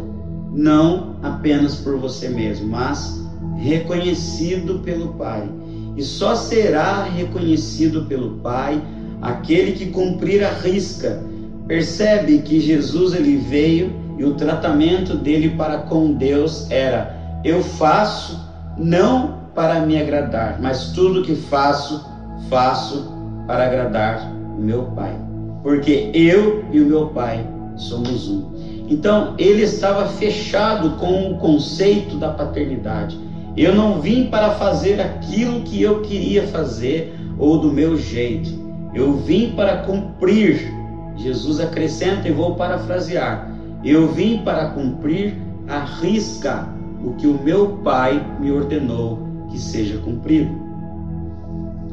não 0.54 1.16
apenas 1.24 1.76
por 1.76 1.98
você 1.98 2.30
mesmo, 2.30 2.68
mas 2.68 3.20
reconhecido 3.58 4.80
pelo 4.80 5.14
Pai 5.14 5.50
e 5.96 6.04
só 6.04 6.36
será 6.36 7.04
reconhecido 7.04 8.06
pelo 8.06 8.38
Pai 8.38 8.82
aquele 9.22 9.74
que 9.74 9.88
cumprir 9.88 10.44
a 10.44 10.52
risca. 10.52 11.22
Percebe 11.68 12.40
que 12.40 12.60
Jesus 12.60 13.14
ele 13.14 13.38
veio 13.38 14.01
e 14.22 14.24
o 14.24 14.36
tratamento 14.36 15.16
dele 15.16 15.50
para 15.58 15.80
com 15.80 16.14
Deus 16.14 16.70
era: 16.70 17.42
eu 17.44 17.64
faço 17.64 18.48
não 18.78 19.40
para 19.56 19.80
me 19.80 20.00
agradar, 20.00 20.60
mas 20.62 20.92
tudo 20.92 21.24
que 21.24 21.34
faço, 21.34 22.06
faço 22.48 23.12
para 23.48 23.66
agradar 23.66 24.32
o 24.56 24.62
meu 24.62 24.84
Pai. 24.96 25.16
Porque 25.64 26.12
eu 26.14 26.64
e 26.72 26.80
o 26.80 26.86
meu 26.86 27.08
Pai 27.08 27.44
somos 27.76 28.30
um. 28.30 28.52
Então, 28.88 29.34
ele 29.40 29.64
estava 29.64 30.06
fechado 30.06 30.98
com 30.98 31.32
o 31.32 31.38
conceito 31.40 32.16
da 32.16 32.30
paternidade. 32.30 33.20
Eu 33.58 33.74
não 33.74 34.00
vim 34.00 34.28
para 34.28 34.52
fazer 34.52 35.02
aquilo 35.02 35.62
que 35.62 35.82
eu 35.82 36.02
queria 36.02 36.44
fazer 36.44 37.12
ou 37.40 37.58
do 37.58 37.72
meu 37.72 37.98
jeito. 37.98 38.52
Eu 38.94 39.14
vim 39.14 39.54
para 39.56 39.78
cumprir. 39.78 40.72
Jesus 41.18 41.60
acrescenta 41.60 42.28
e 42.28 42.32
vou 42.32 42.56
parafrasear. 42.56 43.51
Eu 43.84 44.08
vim 44.08 44.40
para 44.40 44.70
cumprir 44.70 45.38
a 45.68 45.80
risca 45.80 46.68
o 47.04 47.14
que 47.14 47.28
o 47.28 47.42
meu 47.42 47.80
Pai 47.84 48.24
me 48.40 48.52
ordenou 48.52 49.20
que 49.50 49.60
seja 49.60 49.98
cumprido. 49.98 50.52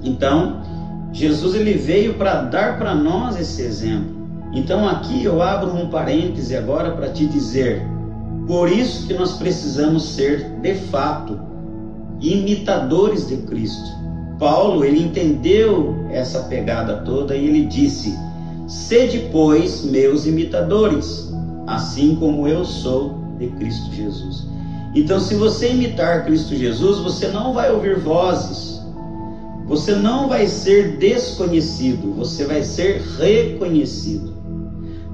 Então, 0.05 0.61
Jesus 1.12 1.55
ele 1.55 1.74
veio 1.74 2.14
para 2.14 2.42
dar 2.42 2.79
para 2.79 2.94
nós 2.94 3.38
esse 3.38 3.62
exemplo. 3.62 4.16
Então 4.53 4.88
aqui 4.88 5.24
eu 5.24 5.42
abro 5.42 5.74
um 5.74 5.88
parêntese 5.88 6.57
agora 6.57 6.92
para 6.92 7.11
te 7.11 7.27
dizer, 7.27 7.83
por 8.46 8.70
isso 8.70 9.07
que 9.07 9.14
nós 9.14 9.35
precisamos 9.35 10.05
ser 10.05 10.51
de 10.61 10.74
fato 10.74 11.38
imitadores 12.20 13.29
de 13.29 13.37
Cristo. 13.38 13.98
Paulo, 14.38 14.85
ele 14.85 15.03
entendeu 15.03 16.07
essa 16.11 16.40
pegada 16.44 16.98
toda 16.98 17.37
e 17.37 17.46
ele 17.46 17.66
disse: 17.66 18.16
Sede, 18.66 19.29
pois, 19.33 19.85
meus 19.85 20.27
imitadores, 20.27 21.27
assim 21.68 22.16
como 22.16 22.48
eu 22.48 22.64
sou 22.64 23.18
de 23.38 23.48
Cristo 23.48 23.92
Jesus. 23.94 24.46
Então, 24.94 25.20
se 25.20 25.35
você 25.35 25.70
imitar 25.70 26.24
Cristo 26.24 26.57
Jesus, 26.57 26.98
você 26.98 27.28
não 27.28 27.52
vai 27.52 27.70
ouvir 27.70 27.98
vozes, 27.98 28.81
você 29.66 29.94
não 29.94 30.28
vai 30.28 30.46
ser 30.46 30.96
desconhecido, 30.96 32.14
você 32.14 32.46
vai 32.46 32.62
ser 32.62 33.02
reconhecido. 33.18 34.33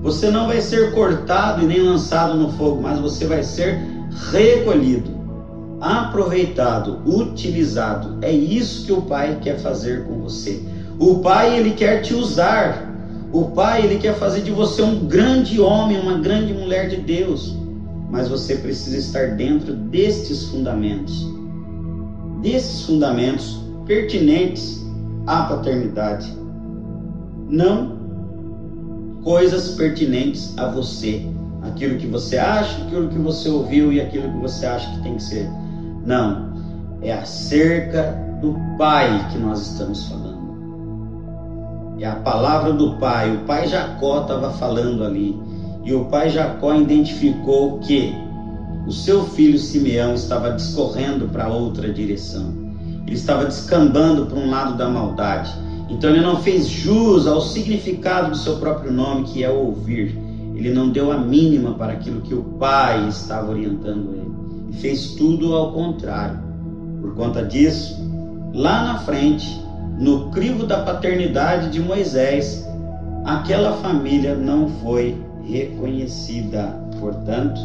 Você 0.00 0.30
não 0.30 0.46
vai 0.46 0.60
ser 0.60 0.92
cortado 0.92 1.64
e 1.64 1.66
nem 1.66 1.80
lançado 1.80 2.34
no 2.34 2.52
fogo, 2.52 2.80
mas 2.80 3.00
você 3.00 3.26
vai 3.26 3.42
ser 3.42 3.80
recolhido, 4.30 5.10
aproveitado, 5.80 7.00
utilizado. 7.04 8.18
É 8.22 8.30
isso 8.30 8.86
que 8.86 8.92
o 8.92 9.02
Pai 9.02 9.38
quer 9.42 9.58
fazer 9.58 10.04
com 10.04 10.20
você. 10.20 10.62
O 11.00 11.16
Pai, 11.16 11.58
ele 11.58 11.72
quer 11.72 12.02
te 12.02 12.14
usar. 12.14 12.93
O 13.34 13.46
Pai, 13.46 13.84
ele 13.84 13.98
quer 13.98 14.14
fazer 14.14 14.42
de 14.42 14.52
você 14.52 14.80
um 14.80 15.06
grande 15.06 15.60
homem, 15.60 15.98
uma 15.98 16.18
grande 16.18 16.54
mulher 16.54 16.88
de 16.88 16.98
Deus. 16.98 17.58
Mas 18.08 18.28
você 18.28 18.54
precisa 18.54 18.96
estar 18.96 19.34
dentro 19.34 19.74
destes 19.74 20.44
fundamentos. 20.50 21.26
Desses 22.40 22.82
fundamentos 22.82 23.60
pertinentes 23.86 24.86
à 25.26 25.46
paternidade. 25.46 26.32
Não 27.48 27.98
coisas 29.24 29.70
pertinentes 29.70 30.56
a 30.56 30.68
você. 30.68 31.26
Aquilo 31.62 31.96
que 31.98 32.06
você 32.06 32.38
acha, 32.38 32.84
aquilo 32.84 33.08
que 33.08 33.18
você 33.18 33.48
ouviu 33.48 33.92
e 33.92 34.00
aquilo 34.00 34.30
que 34.30 34.38
você 34.38 34.64
acha 34.64 34.88
que 34.92 35.02
tem 35.02 35.16
que 35.16 35.22
ser. 35.24 35.50
Não. 36.06 36.54
É 37.02 37.12
acerca 37.12 38.16
do 38.40 38.54
Pai 38.78 39.28
que 39.32 39.38
nós 39.38 39.72
estamos 39.72 40.04
falando. 40.06 40.23
É 41.98 42.06
a 42.06 42.16
palavra 42.16 42.72
do 42.72 42.96
Pai. 42.96 43.34
O 43.34 43.40
pai 43.40 43.68
Jacó 43.68 44.22
estava 44.22 44.50
falando 44.50 45.04
ali. 45.04 45.38
E 45.84 45.92
o 45.92 46.06
pai 46.06 46.30
Jacó 46.30 46.74
identificou 46.74 47.78
que 47.78 48.14
o 48.86 48.92
seu 48.92 49.24
filho 49.24 49.58
Simeão 49.58 50.14
estava 50.14 50.50
discorrendo 50.52 51.28
para 51.28 51.48
outra 51.48 51.92
direção. 51.92 52.52
Ele 53.06 53.16
estava 53.16 53.44
descambando 53.44 54.26
para 54.26 54.38
um 54.38 54.50
lado 54.50 54.76
da 54.76 54.88
maldade. 54.88 55.52
Então 55.88 56.10
ele 56.10 56.20
não 56.20 56.36
fez 56.42 56.66
jus 56.66 57.26
ao 57.26 57.40
significado 57.40 58.30
do 58.30 58.36
seu 58.36 58.56
próprio 58.56 58.92
nome, 58.92 59.24
que 59.24 59.44
é 59.44 59.50
ouvir. 59.50 60.18
Ele 60.54 60.72
não 60.72 60.88
deu 60.88 61.12
a 61.12 61.18
mínima 61.18 61.74
para 61.74 61.92
aquilo 61.92 62.20
que 62.22 62.34
o 62.34 62.42
pai 62.42 63.08
estava 63.08 63.50
orientando 63.50 64.14
ele. 64.14 64.32
E 64.70 64.80
fez 64.80 65.14
tudo 65.14 65.54
ao 65.54 65.72
contrário. 65.72 66.38
Por 67.00 67.14
conta 67.14 67.44
disso, 67.44 67.96
lá 68.52 68.84
na 68.84 68.98
frente, 69.00 69.63
no 69.98 70.30
crivo 70.30 70.66
da 70.66 70.82
paternidade 70.82 71.70
de 71.70 71.80
Moisés, 71.80 72.66
aquela 73.24 73.72
família 73.76 74.34
não 74.34 74.68
foi 74.68 75.16
reconhecida. 75.46 76.80
Portanto, 76.98 77.60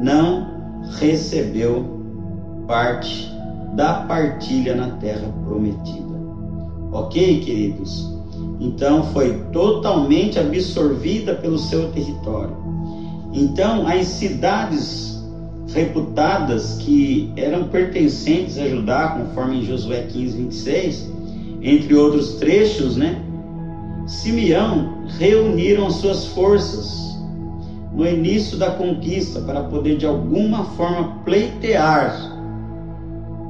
não 0.00 0.48
recebeu 0.98 2.00
parte 2.66 3.30
da 3.74 4.04
partilha 4.04 4.74
na 4.74 4.90
terra 4.96 5.28
prometida. 5.44 6.10
Ok, 6.92 7.40
queridos? 7.40 8.08
Então 8.58 9.04
foi 9.12 9.44
totalmente 9.52 10.38
absorvida 10.38 11.34
pelo 11.34 11.58
seu 11.58 11.90
território. 11.92 12.56
Então, 13.32 13.86
as 13.86 14.06
cidades 14.06 15.10
reputadas 15.72 16.78
que 16.78 17.32
eram 17.36 17.68
pertencentes 17.68 18.58
a 18.58 18.68
Judá, 18.68 19.10
conforme 19.10 19.60
em 19.60 19.64
Josué 19.64 20.02
15, 20.02 20.36
26, 20.36 21.12
entre 21.60 21.94
outros 21.94 22.34
trechos, 22.34 22.96
né? 22.96 23.22
Simeão 24.06 25.04
reuniram 25.18 25.90
suas 25.90 26.26
forças 26.26 27.18
no 27.92 28.06
início 28.06 28.56
da 28.56 28.70
conquista 28.70 29.40
para 29.40 29.64
poder 29.64 29.98
de 29.98 30.06
alguma 30.06 30.64
forma 30.64 31.18
pleitear 31.24 32.30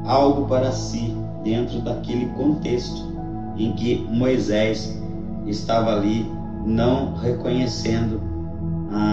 algo 0.05 0.47
para 0.47 0.73
si 0.73 1.15
dentro 1.45 1.81
daquele 1.81 2.27
contexto 2.27 3.11
em 3.57 3.73
que 3.73 4.07
Moisés 4.11 4.99
estava 5.47 5.93
ali 5.97 6.27
não 6.67 7.15
reconhecendo 7.17 8.21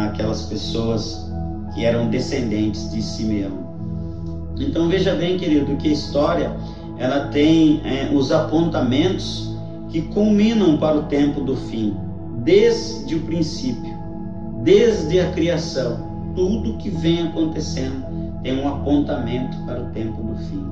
aquelas 0.08 0.44
pessoas 0.44 1.30
que 1.74 1.86
eram 1.86 2.10
descendentes 2.10 2.92
de 2.92 3.02
Simeão. 3.02 3.68
Então 4.60 4.88
veja 4.90 5.14
bem, 5.14 5.38
querido, 5.38 5.76
que 5.76 5.90
a 5.90 5.94
história 5.94 6.56
ela 6.98 7.28
tem 7.28 7.82
é, 7.84 8.10
os 8.14 8.32
apontamentos 8.32 9.56
que 9.90 10.02
culminam 10.02 10.78
para 10.78 10.98
o 10.98 11.04
tempo 11.04 11.42
do 11.42 11.56
fim, 11.56 11.96
desde 12.44 13.16
o 13.16 13.22
princípio, 13.22 13.96
desde 14.64 15.20
a 15.20 15.32
criação, 15.32 16.34
tudo 16.36 16.78
que 16.78 16.90
vem 16.90 17.28
acontecendo 17.28 18.08
tem 18.44 18.60
um 18.62 18.68
apontamento 18.68 19.58
para 19.66 19.82
o 19.82 19.86
tempo 19.88 20.22
do 20.22 20.36
fim. 20.38 20.66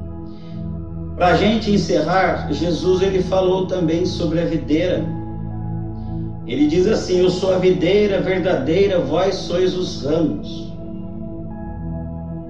Para 1.15 1.27
a 1.27 1.35
gente 1.35 1.71
encerrar, 1.71 2.51
Jesus 2.51 3.01
ele 3.01 3.21
falou 3.23 3.65
também 3.67 4.05
sobre 4.05 4.41
a 4.41 4.45
videira. 4.45 5.03
Ele 6.45 6.67
diz 6.67 6.88
assim: 6.88 7.19
Eu 7.19 7.29
sou 7.29 7.53
a 7.53 7.57
videira 7.57 8.21
verdadeira, 8.21 8.99
vós 8.99 9.35
sois 9.35 9.75
os 9.75 10.03
ramos. 10.03 10.73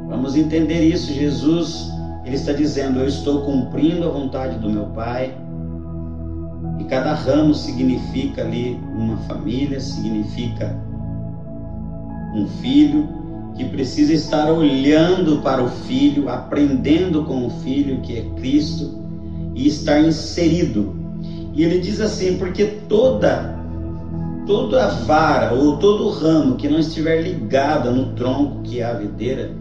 Vamos 0.10 0.36
entender 0.36 0.82
isso. 0.82 1.14
Jesus 1.14 1.95
ele 2.26 2.36
está 2.36 2.52
dizendo: 2.52 3.00
Eu 3.00 3.08
estou 3.08 3.42
cumprindo 3.42 4.06
a 4.06 4.10
vontade 4.10 4.58
do 4.58 4.70
meu 4.70 4.86
Pai. 4.88 5.36
E 6.80 6.84
cada 6.86 7.14
ramo 7.14 7.54
significa 7.54 8.42
ali 8.42 8.80
uma 8.94 9.18
família, 9.18 9.80
significa 9.80 10.76
um 12.34 12.48
filho, 12.62 13.08
que 13.56 13.64
precisa 13.64 14.14
estar 14.14 14.52
olhando 14.52 15.38
para 15.38 15.64
o 15.64 15.70
Filho, 15.70 16.28
aprendendo 16.28 17.24
com 17.24 17.46
o 17.46 17.50
Filho, 17.50 18.02
que 18.02 18.18
é 18.18 18.22
Cristo, 18.40 19.00
e 19.54 19.68
estar 19.68 20.02
inserido. 20.02 20.94
E 21.54 21.64
ele 21.64 21.80
diz 21.80 22.02
assim: 22.02 22.38
porque 22.38 22.66
toda 22.90 23.56
toda 24.46 24.90
vara 24.90 25.54
ou 25.56 25.78
todo 25.78 26.10
ramo 26.10 26.56
que 26.56 26.68
não 26.68 26.78
estiver 26.78 27.22
ligada 27.22 27.90
no 27.90 28.14
tronco, 28.14 28.62
que 28.62 28.80
é 28.80 28.84
a 28.84 28.94
videira, 28.94 29.52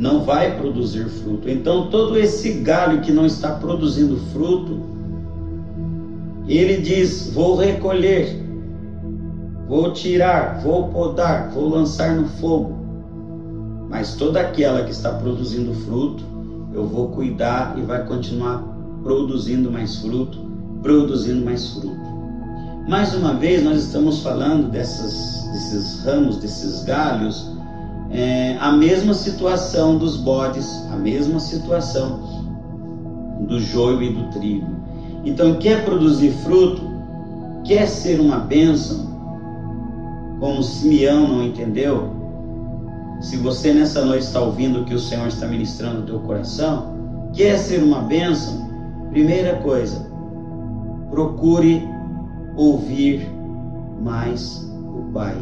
não 0.00 0.24
vai 0.24 0.56
produzir 0.58 1.08
fruto. 1.08 1.48
Então, 1.48 1.88
todo 1.88 2.18
esse 2.18 2.54
galho 2.54 3.00
que 3.02 3.12
não 3.12 3.24
está 3.24 3.52
produzindo 3.52 4.16
fruto, 4.32 4.80
ele 6.48 6.78
diz: 6.78 7.30
Vou 7.32 7.54
recolher, 7.54 8.42
vou 9.68 9.92
tirar, 9.92 10.60
vou 10.60 10.88
podar, 10.88 11.50
vou 11.50 11.68
lançar 11.68 12.16
no 12.16 12.26
fogo 12.26 12.80
mas 13.90 14.14
toda 14.14 14.40
aquela 14.40 14.84
que 14.84 14.92
está 14.92 15.10
produzindo 15.10 15.74
fruto, 15.84 16.22
eu 16.72 16.86
vou 16.86 17.08
cuidar 17.08 17.76
e 17.76 17.82
vai 17.82 18.06
continuar 18.06 18.64
produzindo 19.02 19.68
mais 19.68 19.96
fruto, 19.96 20.38
produzindo 20.80 21.44
mais 21.44 21.70
fruto. 21.72 21.98
Mais 22.88 23.12
uma 23.14 23.34
vez, 23.34 23.64
nós 23.64 23.82
estamos 23.82 24.22
falando 24.22 24.70
dessas, 24.70 25.44
desses 25.52 26.04
ramos, 26.04 26.36
desses 26.36 26.84
galhos, 26.84 27.50
é, 28.10 28.56
a 28.58 28.72
mesma 28.72 29.14
situação 29.14 29.96
dos 29.96 30.16
bodes, 30.16 30.68
a 30.92 30.96
mesma 30.96 31.38
situação 31.38 32.18
do 33.46 33.60
joio 33.60 34.02
e 34.02 34.12
do 34.12 34.30
trigo. 34.30 34.66
Então, 35.24 35.54
quer 35.54 35.84
produzir 35.84 36.30
fruto, 36.44 36.82
quer 37.64 37.86
ser 37.86 38.20
uma 38.20 38.38
bênção, 38.38 39.08
como 40.40 40.62
Simeão 40.62 41.28
não 41.28 41.44
entendeu, 41.44 42.10
se 43.20 43.36
você 43.36 43.72
nessa 43.72 44.04
noite 44.04 44.24
está 44.24 44.40
ouvindo 44.40 44.80
o 44.80 44.84
que 44.84 44.94
o 44.94 44.98
Senhor 44.98 45.28
está 45.28 45.46
ministrando 45.46 46.00
no 46.00 46.06
teu 46.06 46.20
coração, 46.20 46.94
quer 47.34 47.58
ser 47.58 47.82
uma 47.82 48.00
bênção, 48.00 48.68
primeira 49.10 49.56
coisa, 49.56 50.10
procure 51.10 51.86
ouvir 52.56 53.28
mais 54.00 54.66
o 54.94 55.12
Pai. 55.12 55.36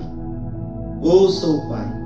Ouça 1.00 1.46
o 1.46 1.68
Pai. 1.68 1.97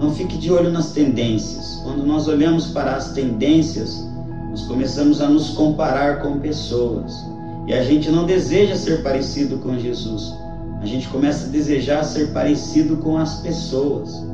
Não 0.00 0.12
fique 0.12 0.36
de 0.36 0.50
olho 0.50 0.72
nas 0.72 0.92
tendências. 0.92 1.80
Quando 1.84 2.04
nós 2.04 2.26
olhamos 2.26 2.68
para 2.68 2.96
as 2.96 3.12
tendências, 3.12 4.02
nós 4.48 4.62
começamos 4.62 5.20
a 5.20 5.28
nos 5.28 5.50
comparar 5.50 6.22
com 6.22 6.40
pessoas. 6.40 7.12
E 7.68 7.72
a 7.72 7.84
gente 7.84 8.10
não 8.10 8.26
deseja 8.26 8.74
ser 8.74 9.02
parecido 9.02 9.58
com 9.58 9.78
Jesus. 9.78 10.34
A 10.80 10.86
gente 10.86 11.06
começa 11.08 11.46
a 11.46 11.50
desejar 11.50 12.02
ser 12.02 12.32
parecido 12.32 12.96
com 12.96 13.16
as 13.16 13.40
pessoas. 13.40 14.30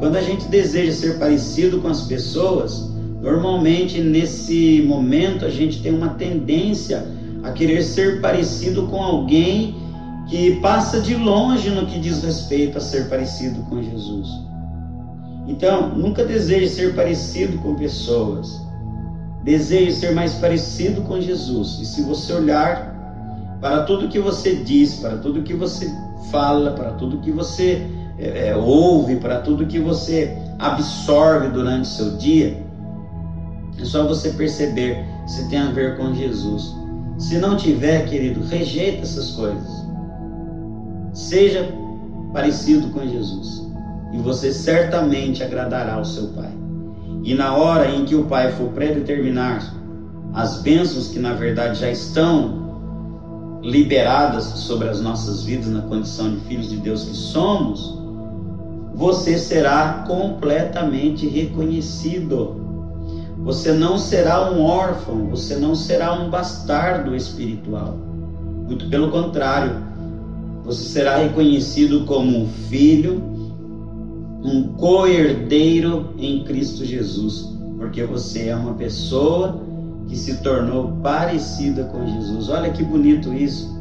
Quando 0.00 0.16
a 0.16 0.22
gente 0.22 0.48
deseja 0.48 0.92
ser 0.92 1.18
parecido 1.18 1.78
com 1.78 1.88
as 1.88 2.06
pessoas, 2.06 2.90
normalmente 3.20 4.00
nesse 4.00 4.82
momento 4.88 5.44
a 5.44 5.50
gente 5.50 5.82
tem 5.82 5.94
uma 5.94 6.14
tendência 6.14 7.06
a 7.42 7.52
querer 7.52 7.82
ser 7.82 8.18
parecido 8.22 8.86
com 8.86 8.96
alguém 9.02 9.74
que 10.26 10.56
passa 10.62 11.02
de 11.02 11.14
longe 11.14 11.68
no 11.68 11.84
que 11.84 11.98
diz 11.98 12.22
respeito 12.22 12.78
a 12.78 12.80
ser 12.80 13.10
parecido 13.10 13.60
com 13.68 13.82
Jesus. 13.82 14.26
Então, 15.46 15.88
nunca 15.90 16.24
deseje 16.24 16.68
ser 16.68 16.94
parecido 16.94 17.58
com 17.58 17.74
pessoas. 17.74 18.60
Deseje 19.42 19.92
ser 19.92 20.14
mais 20.14 20.34
parecido 20.34 21.02
com 21.02 21.20
Jesus. 21.20 21.78
E 21.80 21.84
se 21.84 22.02
você 22.02 22.32
olhar 22.32 23.58
para 23.60 23.82
tudo 23.84 24.08
que 24.08 24.18
você 24.18 24.56
diz, 24.56 24.94
para 24.94 25.16
tudo 25.16 25.42
que 25.42 25.54
você 25.54 25.90
fala, 26.30 26.72
para 26.72 26.92
tudo 26.92 27.18
que 27.18 27.30
você 27.30 27.82
é, 28.18 28.48
é, 28.48 28.56
ouve, 28.56 29.16
para 29.16 29.40
tudo 29.40 29.66
que 29.66 29.78
você 29.78 30.36
absorve 30.58 31.48
durante 31.48 31.84
o 31.84 31.92
seu 31.92 32.16
dia, 32.16 32.62
é 33.78 33.84
só 33.84 34.06
você 34.06 34.30
perceber 34.30 35.02
se 35.26 35.48
tem 35.48 35.58
a 35.58 35.70
ver 35.70 35.96
com 35.96 36.14
Jesus. 36.14 36.74
Se 37.18 37.38
não 37.38 37.56
tiver, 37.56 38.06
querido, 38.06 38.42
rejeita 38.44 39.02
essas 39.02 39.30
coisas. 39.30 39.86
Seja 41.12 41.66
parecido 42.32 42.88
com 42.88 43.06
Jesus 43.06 43.69
e 44.12 44.18
você 44.18 44.52
certamente 44.52 45.42
agradará 45.42 45.94
ao 45.94 46.04
seu 46.04 46.28
Pai. 46.28 46.50
E 47.22 47.34
na 47.34 47.54
hora 47.54 47.90
em 47.90 48.04
que 48.04 48.14
o 48.14 48.24
Pai 48.24 48.52
for 48.52 48.68
predeterminar 48.68 49.74
as 50.32 50.62
bênçãos 50.62 51.08
que 51.08 51.18
na 51.18 51.34
verdade 51.34 51.80
já 51.80 51.90
estão 51.90 53.60
liberadas 53.62 54.44
sobre 54.44 54.88
as 54.88 55.00
nossas 55.00 55.42
vidas 55.42 55.68
na 55.68 55.82
condição 55.82 56.30
de 56.30 56.40
filhos 56.40 56.70
de 56.70 56.76
Deus 56.78 57.04
que 57.04 57.14
somos, 57.14 57.98
você 58.94 59.38
será 59.38 60.04
completamente 60.06 61.26
reconhecido. 61.28 62.60
Você 63.38 63.72
não 63.72 63.96
será 63.96 64.50
um 64.50 64.62
órfão, 64.62 65.26
você 65.28 65.56
não 65.56 65.74
será 65.74 66.12
um 66.12 66.28
bastardo 66.28 67.14
espiritual. 67.14 67.96
Muito 68.66 68.88
pelo 68.88 69.10
contrário, 69.10 69.76
você 70.64 70.84
será 70.84 71.16
reconhecido 71.16 72.04
como 72.04 72.42
um 72.42 72.46
filho, 72.68 73.39
um 74.42 74.72
co-herdeiro 74.74 76.14
em 76.18 76.44
Cristo 76.44 76.84
Jesus, 76.84 77.48
porque 77.76 78.04
você 78.04 78.48
é 78.48 78.56
uma 78.56 78.74
pessoa 78.74 79.60
que 80.08 80.16
se 80.16 80.38
tornou 80.38 80.92
parecida 81.02 81.84
com 81.84 82.06
Jesus. 82.06 82.48
Olha 82.48 82.70
que 82.70 82.82
bonito 82.82 83.32
isso. 83.32 83.78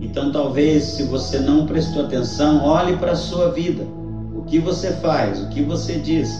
Então, 0.00 0.30
talvez, 0.30 0.84
se 0.84 1.04
você 1.04 1.38
não 1.38 1.66
prestou 1.66 2.04
atenção, 2.04 2.64
olhe 2.64 2.96
para 2.96 3.12
a 3.12 3.16
sua 3.16 3.50
vida. 3.50 3.84
O 4.34 4.42
que 4.42 4.58
você 4.58 4.92
faz, 4.94 5.40
o 5.40 5.48
que 5.48 5.62
você 5.62 5.98
diz, 5.98 6.38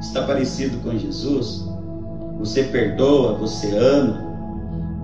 está 0.00 0.22
parecido 0.22 0.78
com 0.78 0.96
Jesus? 0.96 1.64
Você 2.38 2.62
perdoa, 2.64 3.34
você 3.34 3.76
ama, 3.76 4.24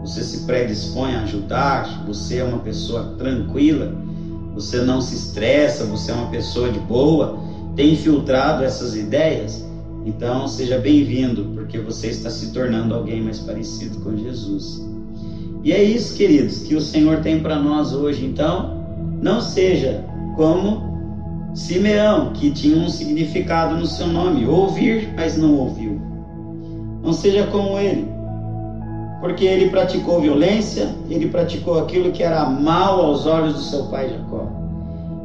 você 0.00 0.22
se 0.22 0.44
predispõe 0.44 1.14
a 1.14 1.22
ajudar, 1.22 2.04
você 2.06 2.38
é 2.38 2.44
uma 2.44 2.58
pessoa 2.58 3.14
tranquila, 3.18 3.92
você 4.54 4.82
não 4.82 5.00
se 5.00 5.14
estressa, 5.16 5.84
você 5.84 6.12
é 6.12 6.14
uma 6.14 6.30
pessoa 6.30 6.70
de 6.70 6.78
boa, 6.78 7.38
tem 7.74 7.96
filtrado 7.96 8.62
essas 8.64 8.96
ideias? 8.96 9.64
Então 10.06 10.46
seja 10.46 10.78
bem-vindo, 10.78 11.46
porque 11.54 11.78
você 11.78 12.08
está 12.08 12.30
se 12.30 12.52
tornando 12.52 12.94
alguém 12.94 13.22
mais 13.22 13.40
parecido 13.40 14.00
com 14.00 14.16
Jesus. 14.16 14.84
E 15.62 15.72
é 15.72 15.82
isso, 15.82 16.16
queridos, 16.16 16.58
que 16.58 16.74
o 16.74 16.80
Senhor 16.80 17.20
tem 17.20 17.40
para 17.40 17.58
nós 17.58 17.94
hoje. 17.94 18.24
Então, 18.24 18.84
não 19.22 19.40
seja 19.40 20.04
como 20.36 20.94
Simeão, 21.54 22.32
que 22.32 22.50
tinha 22.50 22.76
um 22.76 22.88
significado 22.88 23.76
no 23.76 23.86
seu 23.86 24.08
nome: 24.08 24.44
ouvir, 24.44 25.14
mas 25.16 25.38
não 25.38 25.54
ouviu. 25.54 25.98
Não 27.02 27.12
seja 27.12 27.46
como 27.46 27.78
ele, 27.78 28.08
porque 29.20 29.44
ele 29.44 29.70
praticou 29.70 30.20
violência, 30.20 30.94
ele 31.08 31.28
praticou 31.28 31.78
aquilo 31.78 32.12
que 32.12 32.22
era 32.22 32.44
mal 32.44 33.00
aos 33.00 33.24
olhos 33.24 33.54
do 33.54 33.60
seu 33.60 33.84
pai 33.86 34.08
Jacó. 34.08 34.34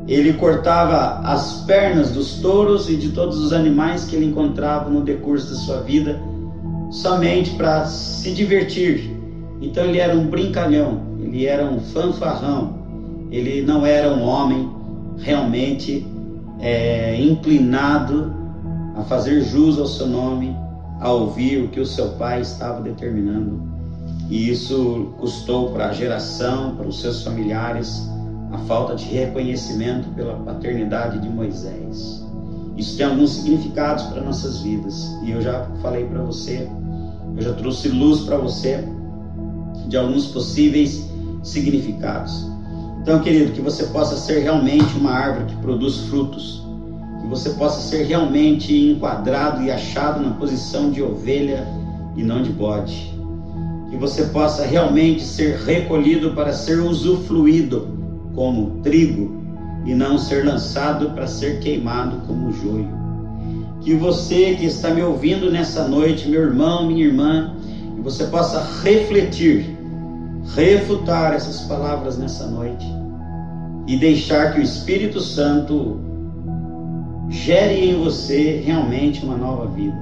Ele 0.09 0.33
cortava 0.33 1.19
as 1.19 1.61
pernas 1.67 2.09
dos 2.09 2.39
touros 2.39 2.89
e 2.89 2.95
de 2.95 3.09
todos 3.09 3.37
os 3.37 3.53
animais 3.53 4.05
que 4.05 4.15
ele 4.15 4.25
encontrava 4.25 4.89
no 4.89 5.03
decurso 5.03 5.51
da 5.51 5.55
sua 5.55 5.81
vida, 5.81 6.19
somente 6.89 7.51
para 7.51 7.85
se 7.85 8.31
divertir. 8.31 9.15
Então 9.61 9.83
ele 9.83 9.99
era 9.99 10.17
um 10.17 10.25
brincalhão, 10.25 11.03
ele 11.19 11.45
era 11.45 11.63
um 11.63 11.79
fanfarrão, 11.79 12.79
ele 13.29 13.61
não 13.61 13.85
era 13.85 14.11
um 14.11 14.23
homem 14.23 14.67
realmente 15.19 16.03
é, 16.59 17.15
inclinado 17.21 18.33
a 18.95 19.03
fazer 19.03 19.41
jus 19.41 19.77
ao 19.77 19.85
seu 19.85 20.07
nome, 20.07 20.55
a 20.99 21.11
ouvir 21.11 21.65
o 21.65 21.67
que 21.67 21.79
o 21.79 21.85
seu 21.85 22.13
pai 22.13 22.41
estava 22.41 22.81
determinando. 22.81 23.61
E 24.27 24.49
isso 24.49 25.13
custou 25.19 25.69
para 25.69 25.89
a 25.89 25.93
geração, 25.93 26.75
para 26.75 26.87
os 26.87 26.99
seus 26.99 27.23
familiares, 27.23 28.09
a 28.51 28.57
falta 28.59 28.95
de 28.95 29.05
reconhecimento 29.05 30.09
pela 30.09 30.35
paternidade 30.37 31.19
de 31.19 31.29
Moisés. 31.29 32.25
Isso 32.75 32.97
tem 32.97 33.05
alguns 33.05 33.31
significados 33.31 34.05
para 34.05 34.21
nossas 34.21 34.61
vidas 34.61 35.17
e 35.23 35.31
eu 35.31 35.41
já 35.41 35.65
falei 35.81 36.05
para 36.05 36.23
você, 36.23 36.67
eu 37.35 37.41
já 37.41 37.53
trouxe 37.53 37.89
luz 37.89 38.21
para 38.21 38.37
você 38.37 38.87
de 39.87 39.97
alguns 39.97 40.27
possíveis 40.27 41.09
significados. 41.43 42.47
Então, 43.01 43.19
querido, 43.19 43.51
que 43.51 43.61
você 43.61 43.83
possa 43.85 44.15
ser 44.15 44.39
realmente 44.39 44.97
uma 44.97 45.11
árvore 45.11 45.45
que 45.45 45.55
produz 45.57 45.97
frutos, 46.09 46.63
que 47.21 47.27
você 47.27 47.51
possa 47.51 47.81
ser 47.81 48.03
realmente 48.05 48.73
enquadrado 48.91 49.63
e 49.63 49.71
achado 49.71 50.21
na 50.21 50.31
posição 50.31 50.89
de 50.89 51.01
ovelha 51.01 51.67
e 52.15 52.23
não 52.23 52.41
de 52.41 52.51
bode, 52.51 53.13
que 53.89 53.97
você 53.97 54.23
possa 54.25 54.65
realmente 54.65 55.23
ser 55.23 55.57
recolhido 55.57 56.31
para 56.31 56.53
ser 56.53 56.79
usufruído 56.79 57.98
como 58.39 58.79
trigo 58.81 59.43
e 59.85 59.93
não 59.93 60.17
ser 60.17 60.45
lançado 60.45 61.09
para 61.09 61.27
ser 61.27 61.59
queimado 61.59 62.25
como 62.25 62.53
joio. 62.53 62.87
Que 63.81 63.93
você 63.93 64.55
que 64.55 64.65
está 64.65 64.91
me 64.91 65.01
ouvindo 65.01 65.51
nessa 65.51 65.89
noite, 65.89 66.29
meu 66.29 66.43
irmão, 66.43 66.87
minha 66.87 67.05
irmã, 67.05 67.53
que 67.97 68.01
você 68.01 68.23
possa 68.27 68.65
refletir, 68.81 69.77
refutar 70.55 71.33
essas 71.33 71.63
palavras 71.67 72.17
nessa 72.17 72.47
noite 72.47 72.85
e 73.87 73.97
deixar 73.97 74.53
que 74.53 74.61
o 74.61 74.63
Espírito 74.63 75.19
Santo 75.19 75.99
gere 77.29 77.89
em 77.89 78.01
você 78.01 78.63
realmente 78.65 79.25
uma 79.25 79.35
nova 79.35 79.65
vida. 79.67 79.97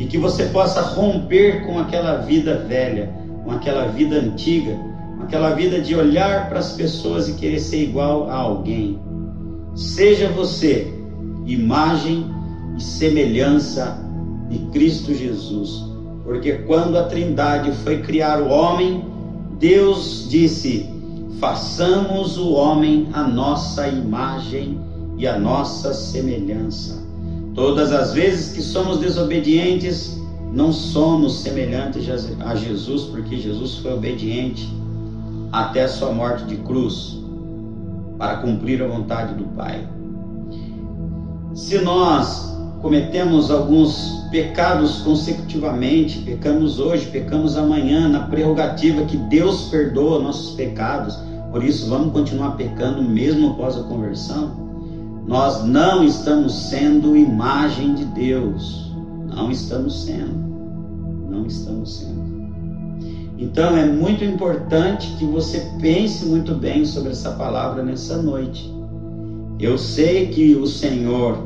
E 0.00 0.06
que 0.06 0.18
você 0.18 0.46
possa 0.46 0.80
romper 0.80 1.64
com 1.64 1.78
aquela 1.78 2.16
vida 2.16 2.64
velha, 2.68 3.12
com 3.44 3.52
aquela 3.52 3.86
vida 3.86 4.16
antiga, 4.16 4.76
aquela 5.26 5.54
vida 5.54 5.80
de 5.80 5.94
olhar 5.94 6.48
para 6.48 6.60
as 6.60 6.72
pessoas 6.72 7.28
e 7.28 7.32
querer 7.32 7.58
ser 7.58 7.82
igual 7.82 8.30
a 8.30 8.36
alguém. 8.36 8.98
Seja 9.74 10.28
você 10.28 10.94
imagem 11.44 12.24
e 12.76 12.82
semelhança 12.82 13.98
de 14.48 14.58
Cristo 14.70 15.12
Jesus. 15.12 15.84
Porque 16.22 16.52
quando 16.58 16.96
a 16.96 17.04
Trindade 17.04 17.72
foi 17.82 18.02
criar 18.02 18.40
o 18.40 18.48
homem, 18.48 19.04
Deus 19.58 20.26
disse: 20.28 20.88
façamos 21.40 22.38
o 22.38 22.52
homem 22.52 23.08
a 23.12 23.24
nossa 23.24 23.88
imagem 23.88 24.78
e 25.18 25.26
a 25.26 25.36
nossa 25.36 25.92
semelhança. 25.92 27.04
Todas 27.52 27.90
as 27.90 28.12
vezes 28.12 28.54
que 28.54 28.62
somos 28.62 28.98
desobedientes, 28.98 30.20
não 30.52 30.72
somos 30.72 31.40
semelhantes 31.40 32.08
a 32.40 32.54
Jesus, 32.54 33.02
porque 33.04 33.36
Jesus 33.36 33.78
foi 33.78 33.92
obediente 33.92 34.85
até 35.52 35.84
a 35.84 35.88
sua 35.88 36.12
morte 36.12 36.44
de 36.44 36.56
cruz, 36.56 37.18
para 38.18 38.38
cumprir 38.38 38.82
a 38.82 38.86
vontade 38.86 39.34
do 39.34 39.44
Pai. 39.56 39.86
Se 41.54 41.78
nós 41.78 42.56
cometemos 42.82 43.50
alguns 43.50 44.26
pecados 44.30 45.00
consecutivamente, 45.00 46.20
pecamos 46.20 46.78
hoje, 46.78 47.06
pecamos 47.06 47.56
amanhã, 47.56 48.08
na 48.08 48.20
prerrogativa 48.20 49.04
que 49.04 49.16
Deus 49.16 49.68
perdoa 49.68 50.22
nossos 50.22 50.54
pecados, 50.54 51.18
por 51.50 51.64
isso 51.64 51.88
vamos 51.88 52.12
continuar 52.12 52.52
pecando 52.52 53.02
mesmo 53.02 53.52
após 53.52 53.76
a 53.76 53.82
conversão, 53.84 54.66
nós 55.26 55.64
não 55.64 56.04
estamos 56.04 56.52
sendo 56.52 57.16
imagem 57.16 57.94
de 57.94 58.04
Deus. 58.04 58.92
Não 59.26 59.50
estamos 59.50 60.04
sendo. 60.04 60.34
Não 61.28 61.46
estamos 61.46 61.96
sendo. 61.98 62.45
Então 63.38 63.76
é 63.76 63.84
muito 63.84 64.24
importante 64.24 65.14
que 65.18 65.24
você 65.24 65.70
pense 65.80 66.24
muito 66.24 66.54
bem 66.54 66.84
sobre 66.84 67.10
essa 67.10 67.32
palavra 67.32 67.82
nessa 67.82 68.16
noite. 68.16 68.72
Eu 69.58 69.76
sei 69.76 70.28
que 70.28 70.54
o 70.54 70.66
Senhor, 70.66 71.38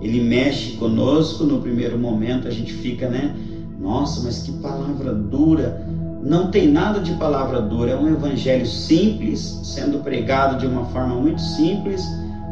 ele 0.00 0.20
mexe 0.20 0.72
conosco 0.72 1.44
no 1.44 1.60
primeiro 1.60 1.98
momento, 1.98 2.46
a 2.46 2.50
gente 2.50 2.72
fica, 2.72 3.08
né? 3.08 3.34
Nossa, 3.80 4.22
mas 4.22 4.40
que 4.40 4.52
palavra 4.52 5.14
dura. 5.14 5.86
Não 6.22 6.50
tem 6.50 6.68
nada 6.68 7.00
de 7.00 7.12
palavra 7.14 7.60
dura, 7.60 7.92
é 7.92 7.96
um 7.96 8.08
evangelho 8.08 8.66
simples, 8.66 9.60
sendo 9.62 10.00
pregado 10.00 10.58
de 10.58 10.66
uma 10.66 10.84
forma 10.86 11.14
muito 11.14 11.40
simples, 11.40 12.02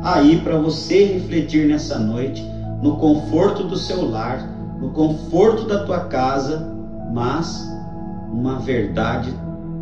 aí 0.03 0.38
para 0.40 0.57
você 0.57 1.05
refletir 1.05 1.66
nessa 1.66 1.99
noite, 1.99 2.44
no 2.82 2.97
conforto 2.97 3.64
do 3.64 3.76
seu 3.76 4.09
lar, 4.09 4.49
no 4.80 4.90
conforto 4.90 5.66
da 5.66 5.84
tua 5.84 6.01
casa, 6.01 6.72
mas 7.12 7.76
uma 8.31 8.59
verdade 8.59 9.33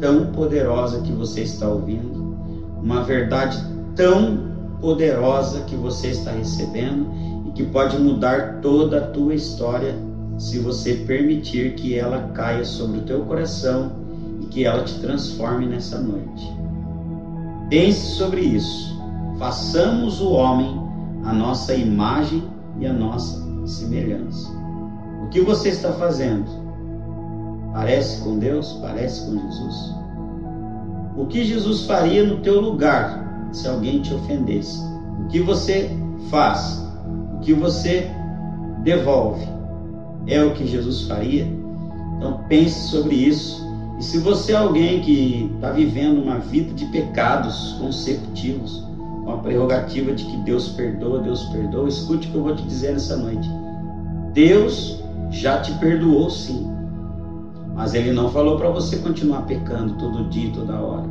tão 0.00 0.26
poderosa 0.26 1.00
que 1.00 1.12
você 1.12 1.42
está 1.42 1.68
ouvindo, 1.68 2.36
uma 2.82 3.02
verdade 3.02 3.58
tão 3.94 4.52
poderosa 4.80 5.60
que 5.62 5.76
você 5.76 6.08
está 6.08 6.30
recebendo 6.30 7.06
e 7.46 7.52
que 7.52 7.64
pode 7.64 7.98
mudar 7.98 8.60
toda 8.60 8.98
a 8.98 9.06
tua 9.08 9.34
história 9.34 9.94
se 10.38 10.58
você 10.58 10.94
permitir 10.94 11.74
que 11.74 11.96
ela 11.98 12.30
caia 12.34 12.64
sobre 12.64 12.98
o 12.98 13.02
teu 13.02 13.20
coração 13.22 13.92
e 14.40 14.46
que 14.46 14.64
ela 14.64 14.82
te 14.82 14.98
transforme 15.00 15.66
nessa 15.66 15.98
noite. 15.98 16.52
Pense 17.70 18.16
sobre 18.16 18.40
isso. 18.40 18.94
Façamos 19.38 20.20
o 20.20 20.30
homem 20.32 20.84
a 21.24 21.32
nossa 21.32 21.74
imagem 21.74 22.44
e 22.78 22.86
a 22.86 22.92
nossa 22.92 23.42
semelhança. 23.66 24.50
O 25.24 25.28
que 25.30 25.40
você 25.40 25.70
está 25.70 25.92
fazendo? 25.92 26.63
Parece 27.74 28.22
com 28.22 28.38
Deus? 28.38 28.78
Parece 28.80 29.26
com 29.26 29.36
Jesus? 29.36 29.94
O 31.16 31.26
que 31.26 31.44
Jesus 31.44 31.86
faria 31.86 32.24
no 32.24 32.38
teu 32.38 32.60
lugar 32.60 33.48
se 33.52 33.66
alguém 33.66 34.00
te 34.00 34.14
ofendesse? 34.14 34.80
O 35.20 35.28
que 35.28 35.40
você 35.40 35.90
faz? 36.30 36.80
O 37.34 37.40
que 37.40 37.52
você 37.52 38.08
devolve? 38.84 39.44
É 40.28 40.42
o 40.42 40.54
que 40.54 40.64
Jesus 40.64 41.02
faria? 41.02 41.46
Então 42.16 42.44
pense 42.48 42.88
sobre 42.90 43.16
isso. 43.16 43.64
E 43.98 44.04
se 44.04 44.18
você 44.18 44.52
é 44.52 44.56
alguém 44.56 45.00
que 45.00 45.50
está 45.56 45.72
vivendo 45.72 46.22
uma 46.22 46.38
vida 46.38 46.72
de 46.72 46.86
pecados 46.86 47.76
consecutivos, 47.80 48.84
com 49.24 49.32
a 49.32 49.38
prerrogativa 49.38 50.12
de 50.12 50.24
que 50.24 50.36
Deus 50.38 50.68
perdoa, 50.68 51.20
Deus 51.20 51.42
perdoa, 51.46 51.88
escute 51.88 52.28
o 52.28 52.30
que 52.30 52.36
eu 52.36 52.42
vou 52.44 52.54
te 52.54 52.62
dizer 52.62 52.92
nessa 52.92 53.16
noite. 53.16 53.50
Deus 54.32 55.02
já 55.30 55.60
te 55.60 55.72
perdoou 55.72 56.30
sim. 56.30 56.73
Mas 57.74 57.92
ele 57.94 58.12
não 58.12 58.30
falou 58.30 58.56
para 58.56 58.70
você 58.70 58.98
continuar 58.98 59.42
pecando 59.42 59.94
todo 59.94 60.28
dia, 60.28 60.52
toda 60.52 60.80
hora, 60.80 61.08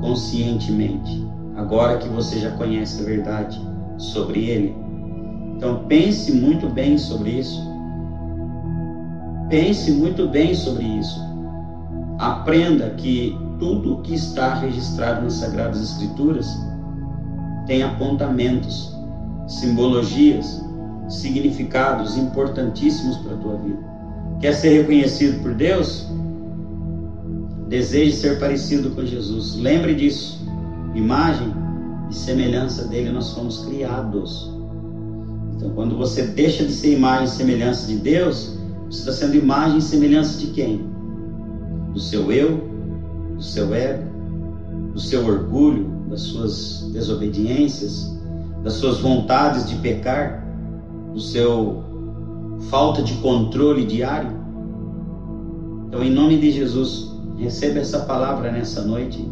conscientemente. 0.00 1.26
Agora 1.56 1.98
que 1.98 2.08
você 2.08 2.38
já 2.38 2.52
conhece 2.52 3.02
a 3.02 3.04
verdade 3.04 3.60
sobre 3.96 4.44
ele. 4.44 4.76
Então 5.56 5.84
pense 5.88 6.32
muito 6.32 6.68
bem 6.68 6.96
sobre 6.96 7.30
isso. 7.30 7.60
Pense 9.48 9.90
muito 9.90 10.28
bem 10.28 10.54
sobre 10.54 10.84
isso. 10.84 11.20
Aprenda 12.18 12.90
que 12.90 13.36
tudo 13.58 14.00
que 14.02 14.14
está 14.14 14.54
registrado 14.54 15.22
nas 15.22 15.34
Sagradas 15.34 15.82
Escrituras 15.82 16.46
tem 17.66 17.82
apontamentos, 17.82 18.96
simbologias, 19.48 20.64
significados 21.08 22.16
importantíssimos 22.16 23.16
para 23.18 23.34
a 23.34 23.38
tua 23.38 23.56
vida. 23.56 23.87
Quer 24.40 24.52
ser 24.52 24.82
reconhecido 24.82 25.42
por 25.42 25.54
Deus? 25.54 26.06
Deseje 27.68 28.16
ser 28.16 28.38
parecido 28.38 28.90
com 28.90 29.04
Jesus. 29.04 29.56
Lembre 29.56 29.94
disso. 29.94 30.40
Imagem 30.94 31.52
e 32.10 32.14
semelhança 32.14 32.86
dele 32.86 33.10
nós 33.10 33.32
fomos 33.32 33.64
criados. 33.64 34.50
Então, 35.56 35.70
quando 35.70 35.96
você 35.96 36.22
deixa 36.22 36.64
de 36.64 36.72
ser 36.72 36.94
imagem 36.94 37.24
e 37.24 37.28
semelhança 37.28 37.88
de 37.88 37.96
Deus, 37.96 38.56
você 38.88 39.00
está 39.00 39.12
sendo 39.12 39.34
imagem 39.34 39.78
e 39.78 39.82
semelhança 39.82 40.38
de 40.38 40.46
quem? 40.52 40.88
Do 41.92 41.98
seu 41.98 42.30
eu, 42.32 42.68
do 43.34 43.42
seu 43.42 43.74
ego, 43.74 44.04
do 44.92 45.00
seu 45.00 45.26
orgulho, 45.26 45.90
das 46.08 46.20
suas 46.20 46.88
desobediências, 46.92 48.16
das 48.62 48.74
suas 48.74 48.98
vontades 48.98 49.68
de 49.68 49.74
pecar, 49.76 50.46
do 51.12 51.20
seu 51.20 51.87
falta 52.62 53.02
de 53.02 53.14
controle 53.14 53.86
diário. 53.86 54.30
Então, 55.86 56.02
em 56.02 56.10
nome 56.10 56.38
de 56.38 56.50
Jesus, 56.50 57.10
receba 57.38 57.78
essa 57.78 58.00
palavra 58.00 58.52
nessa 58.52 58.82
noite 58.82 59.26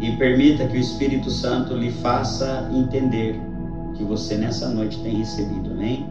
e 0.00 0.12
permita 0.16 0.66
que 0.66 0.76
o 0.76 0.80
Espírito 0.80 1.30
Santo 1.30 1.74
lhe 1.74 1.90
faça 1.90 2.68
entender 2.72 3.40
que 3.96 4.04
você 4.04 4.36
nessa 4.36 4.68
noite 4.68 4.98
tem 5.00 5.16
recebido, 5.16 5.70
amém? 5.70 6.06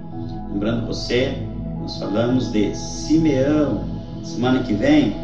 Lembrando 0.51 0.87
você, 0.87 1.37
nós 1.81 1.97
falamos 1.97 2.51
de 2.51 2.73
Simeão. 2.75 3.83
Semana 4.23 4.63
que 4.63 4.73
vem, 4.73 5.15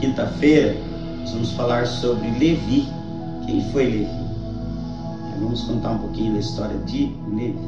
quinta-feira, 0.00 0.76
nós 1.20 1.30
vamos 1.30 1.52
falar 1.52 1.86
sobre 1.86 2.28
Levi. 2.38 2.88
Quem 3.46 3.62
foi 3.70 3.84
Levi? 3.84 4.18
Vamos 5.40 5.62
contar 5.62 5.92
um 5.92 5.98
pouquinho 5.98 6.32
da 6.32 6.40
história 6.40 6.76
de 6.78 7.14
Levi. 7.32 7.58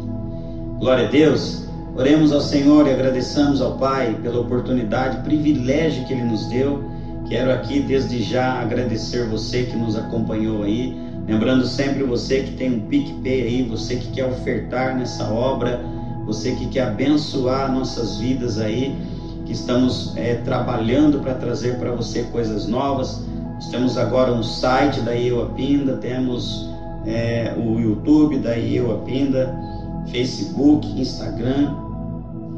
Glória 0.80 1.06
a 1.06 1.10
Deus. 1.10 1.69
Oremos 1.96 2.32
ao 2.32 2.40
Senhor 2.40 2.86
e 2.86 2.90
agradeçamos 2.92 3.60
ao 3.60 3.76
Pai 3.76 4.16
pela 4.22 4.40
oportunidade, 4.40 5.22
privilégio 5.24 6.04
que 6.06 6.12
Ele 6.12 6.22
nos 6.22 6.46
deu. 6.46 6.84
Quero 7.28 7.52
aqui 7.52 7.80
desde 7.80 8.22
já 8.22 8.60
agradecer 8.60 9.26
você 9.26 9.64
que 9.64 9.76
nos 9.76 9.96
acompanhou 9.96 10.62
aí. 10.62 10.96
Lembrando 11.26 11.66
sempre 11.66 12.02
você 12.04 12.42
que 12.42 12.52
tem 12.52 12.74
um 12.74 12.80
PicPay 12.86 13.42
aí, 13.42 13.62
você 13.64 13.96
que 13.96 14.08
quer 14.12 14.24
ofertar 14.24 14.96
nessa 14.96 15.24
obra, 15.32 15.80
você 16.24 16.52
que 16.52 16.66
quer 16.68 16.82
abençoar 16.82 17.72
nossas 17.72 18.18
vidas 18.18 18.58
aí, 18.58 18.96
que 19.44 19.52
estamos 19.52 20.16
é, 20.16 20.36
trabalhando 20.36 21.18
para 21.18 21.34
trazer 21.34 21.76
para 21.76 21.90
você 21.90 22.22
coisas 22.24 22.66
novas. 22.66 23.20
Nós 23.54 23.68
temos 23.68 23.98
agora 23.98 24.32
um 24.32 24.42
site 24.42 25.00
da 25.00 25.14
Eu 25.14 25.44
Pinda, 25.56 25.96
temos 25.96 26.68
é, 27.04 27.52
o 27.56 27.78
YouTube 27.80 28.38
da 28.38 28.56
Eu 28.56 29.02
Pinda 29.04 29.69
Facebook, 30.08 30.86
Instagram, 31.00 31.74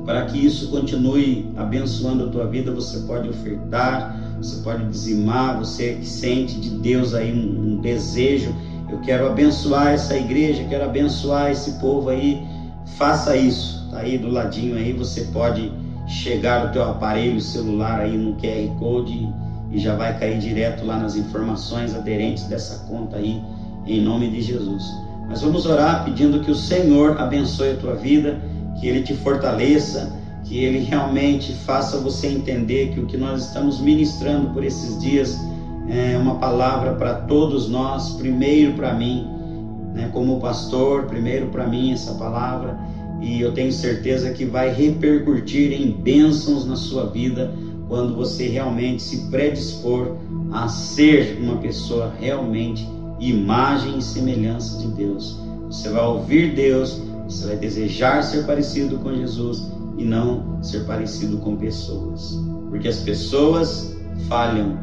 para 0.04 0.26
que 0.26 0.44
isso 0.44 0.68
continue 0.70 1.50
abençoando 1.56 2.24
a 2.24 2.28
tua 2.28 2.46
vida, 2.46 2.72
você 2.72 3.00
pode 3.00 3.28
ofertar, 3.28 4.18
você 4.38 4.62
pode 4.62 4.84
dizimar, 4.88 5.58
você 5.58 5.94
que 5.94 6.06
sente 6.06 6.58
de 6.58 6.70
Deus 6.70 7.14
aí 7.14 7.32
um, 7.32 7.74
um 7.74 7.80
desejo, 7.80 8.54
eu 8.90 8.98
quero 9.00 9.26
abençoar 9.26 9.88
essa 9.88 10.16
igreja, 10.16 10.64
quero 10.68 10.84
abençoar 10.84 11.50
esse 11.50 11.72
povo 11.78 12.08
aí, 12.08 12.44
faça 12.96 13.36
isso, 13.36 13.88
tá 13.90 13.98
aí 13.98 14.18
do 14.18 14.28
ladinho 14.28 14.76
aí, 14.76 14.92
você 14.92 15.22
pode 15.32 15.72
chegar 16.06 16.66
o 16.66 16.72
teu 16.72 16.82
aparelho 16.82 17.40
celular 17.40 18.00
aí 18.00 18.18
no 18.18 18.34
QR 18.34 18.68
Code 18.78 19.28
e 19.70 19.78
já 19.78 19.94
vai 19.94 20.18
cair 20.18 20.38
direto 20.38 20.84
lá 20.84 20.98
nas 20.98 21.16
informações 21.16 21.94
aderentes 21.94 22.44
dessa 22.44 22.84
conta 22.86 23.16
aí, 23.16 23.40
em 23.86 24.00
nome 24.00 24.28
de 24.28 24.42
Jesus. 24.42 24.84
Nós 25.28 25.40
vamos 25.42 25.66
orar 25.66 26.04
pedindo 26.04 26.40
que 26.40 26.50
o 26.50 26.54
Senhor 26.54 27.20
abençoe 27.20 27.70
a 27.70 27.76
tua 27.76 27.94
vida, 27.94 28.40
que 28.78 28.86
Ele 28.86 29.02
te 29.02 29.14
fortaleça, 29.14 30.12
que 30.44 30.58
Ele 30.58 30.78
realmente 30.78 31.52
faça 31.52 31.98
você 31.98 32.28
entender 32.28 32.90
que 32.90 33.00
o 33.00 33.06
que 33.06 33.16
nós 33.16 33.46
estamos 33.46 33.80
ministrando 33.80 34.50
por 34.52 34.64
esses 34.64 34.98
dias 35.00 35.38
é 35.88 36.16
uma 36.16 36.36
palavra 36.36 36.94
para 36.94 37.14
todos 37.14 37.68
nós, 37.68 38.10
primeiro 38.10 38.74
para 38.74 38.92
mim, 38.94 39.26
né, 39.94 40.08
como 40.12 40.38
pastor, 40.38 41.04
primeiro 41.04 41.46
para 41.46 41.66
mim 41.66 41.92
essa 41.92 42.14
palavra, 42.14 42.78
e 43.20 43.40
eu 43.40 43.52
tenho 43.52 43.70
certeza 43.70 44.30
que 44.30 44.44
vai 44.44 44.70
repercutir 44.70 45.72
em 45.72 45.92
bênçãos 45.92 46.64
na 46.64 46.76
sua 46.76 47.06
vida 47.06 47.52
quando 47.88 48.14
você 48.14 48.48
realmente 48.48 49.02
se 49.02 49.28
predispor 49.28 50.16
a 50.50 50.66
ser 50.68 51.38
uma 51.40 51.56
pessoa 51.56 52.12
realmente 52.18 52.88
imagem 53.28 53.98
e 53.98 54.02
semelhança 54.02 54.78
de 54.78 54.88
Deus. 54.88 55.38
Você 55.66 55.88
vai 55.88 56.04
ouvir 56.04 56.54
Deus, 56.54 57.00
você 57.28 57.46
vai 57.46 57.56
desejar 57.56 58.22
ser 58.22 58.44
parecido 58.44 58.98
com 58.98 59.14
Jesus 59.14 59.70
e 59.96 60.04
não 60.04 60.62
ser 60.62 60.84
parecido 60.84 61.38
com 61.38 61.56
pessoas. 61.56 62.38
Porque 62.68 62.88
as 62.88 62.98
pessoas 62.98 63.96
falham, 64.28 64.76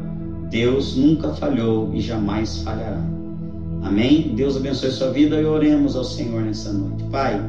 Deus 0.50 0.96
nunca 0.96 1.34
falhou 1.34 1.92
e 1.94 2.00
jamais 2.00 2.58
falhará. 2.58 3.02
Amém? 3.82 4.32
Deus 4.34 4.56
abençoe 4.56 4.90
sua 4.90 5.10
vida 5.10 5.40
e 5.40 5.44
oremos 5.44 5.94
ao 5.94 6.04
Senhor 6.04 6.42
nessa 6.42 6.72
noite. 6.72 7.04
Pai, 7.04 7.42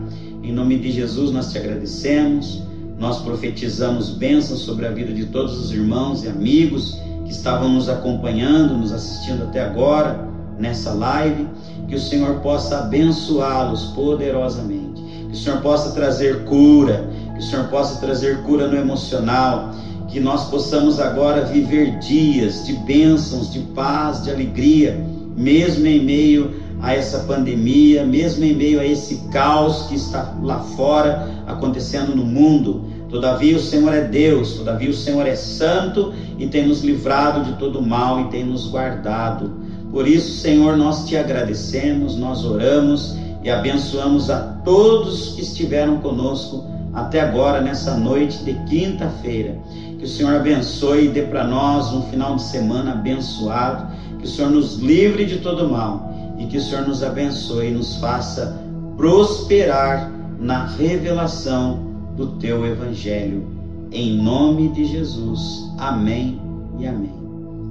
em 0.43 0.51
nome 0.51 0.77
de 0.77 0.91
Jesus 0.91 1.31
nós 1.31 1.51
te 1.51 1.57
agradecemos, 1.57 2.63
nós 2.99 3.19
profetizamos 3.21 4.09
bênçãos 4.09 4.59
sobre 4.59 4.85
a 4.85 4.91
vida 4.91 5.13
de 5.13 5.25
todos 5.27 5.57
os 5.57 5.71
irmãos 5.71 6.23
e 6.23 6.29
amigos 6.29 6.97
que 7.25 7.31
estavam 7.31 7.69
nos 7.69 7.89
acompanhando, 7.89 8.77
nos 8.77 8.91
assistindo 8.91 9.43
até 9.43 9.61
agora 9.61 10.30
nessa 10.57 10.91
live, 10.91 11.47
que 11.87 11.95
o 11.95 11.99
Senhor 11.99 12.35
possa 12.39 12.79
abençoá-los 12.79 13.85
poderosamente, 13.95 15.01
que 15.29 15.33
o 15.33 15.35
Senhor 15.35 15.61
possa 15.61 15.91
trazer 15.91 16.43
cura, 16.45 17.09
que 17.33 17.39
o 17.39 17.43
Senhor 17.43 17.65
possa 17.67 17.99
trazer 17.99 18.43
cura 18.43 18.67
no 18.67 18.77
emocional, 18.77 19.71
que 20.07 20.19
nós 20.19 20.49
possamos 20.49 20.99
agora 20.99 21.45
viver 21.45 21.97
dias 21.99 22.65
de 22.65 22.73
bênçãos, 22.73 23.51
de 23.51 23.59
paz, 23.59 24.23
de 24.23 24.29
alegria, 24.29 25.05
mesmo 25.35 25.87
em 25.87 26.03
meio 26.03 26.53
a 26.81 26.93
essa 26.93 27.19
pandemia, 27.19 28.03
mesmo 28.03 28.43
em 28.43 28.53
meio 28.53 28.79
a 28.79 28.85
esse 28.85 29.17
caos 29.31 29.83
que 29.83 29.95
está 29.95 30.35
lá 30.41 30.59
fora 30.59 31.29
acontecendo 31.47 32.15
no 32.15 32.25
mundo. 32.25 32.83
Todavia 33.09 33.55
o 33.55 33.59
Senhor 33.59 33.93
é 33.93 34.01
Deus, 34.01 34.53
todavia 34.53 34.89
o 34.89 34.93
Senhor 34.93 35.25
é 35.27 35.35
santo 35.35 36.13
e 36.39 36.47
tem 36.47 36.67
nos 36.67 36.81
livrado 36.81 37.43
de 37.43 37.57
todo 37.59 37.81
mal 37.81 38.21
e 38.21 38.25
tem 38.25 38.43
nos 38.43 38.67
guardado. 38.67 39.61
Por 39.91 40.07
isso, 40.07 40.39
Senhor, 40.39 40.77
nós 40.77 41.05
te 41.05 41.17
agradecemos, 41.17 42.15
nós 42.15 42.45
oramos 42.45 43.15
e 43.43 43.49
abençoamos 43.49 44.29
a 44.29 44.39
todos 44.63 45.33
que 45.33 45.41
estiveram 45.41 45.97
conosco 45.97 46.65
até 46.93 47.19
agora, 47.21 47.61
nessa 47.61 47.97
noite 47.97 48.43
de 48.43 48.53
quinta-feira. 48.65 49.57
Que 49.97 50.05
o 50.05 50.07
Senhor 50.07 50.35
abençoe 50.35 51.05
e 51.05 51.09
dê 51.09 51.23
para 51.23 51.45
nós 51.45 51.93
um 51.93 52.03
final 52.03 52.35
de 52.35 52.43
semana 52.43 52.93
abençoado. 52.93 53.93
Que 54.17 54.25
o 54.25 54.27
Senhor 54.27 54.51
nos 54.51 54.77
livre 54.77 55.25
de 55.25 55.37
todo 55.37 55.69
mal 55.69 56.11
e 56.37 56.45
que 56.45 56.57
o 56.57 56.61
Senhor 56.61 56.87
nos 56.87 57.03
abençoe 57.03 57.67
e 57.67 57.71
nos 57.71 57.97
faça 57.97 58.59
prosperar 58.97 60.11
na 60.39 60.65
revelação 60.65 61.79
do 62.15 62.27
teu 62.37 62.65
Evangelho. 62.65 63.45
Em 63.91 64.15
nome 64.21 64.69
de 64.69 64.85
Jesus. 64.85 65.69
Amém 65.77 66.39
e 66.79 66.87
amém. 66.87 67.13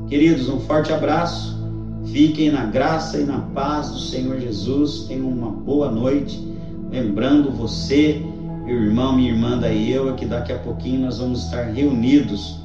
Queridos, 0.08 0.48
um 0.48 0.60
forte 0.60 0.92
abraço 0.92 1.59
Fiquem 2.06 2.50
na 2.50 2.64
graça 2.64 3.18
e 3.18 3.24
na 3.24 3.38
paz 3.38 3.90
do 3.90 3.98
Senhor 3.98 4.40
Jesus. 4.40 5.04
Tenham 5.06 5.28
uma 5.28 5.50
boa 5.50 5.90
noite. 5.90 6.48
lembrando 6.90 7.52
você, 7.52 8.20
meu 8.64 8.82
irmão, 8.82 9.14
minha 9.14 9.30
irmã 9.30 9.56
da 9.56 9.72
eu, 9.72 10.12
que 10.14 10.26
daqui 10.26 10.52
a 10.52 10.58
pouquinho 10.58 11.02
nós 11.02 11.18
vamos 11.18 11.44
estar 11.44 11.64
reunidos 11.66 12.60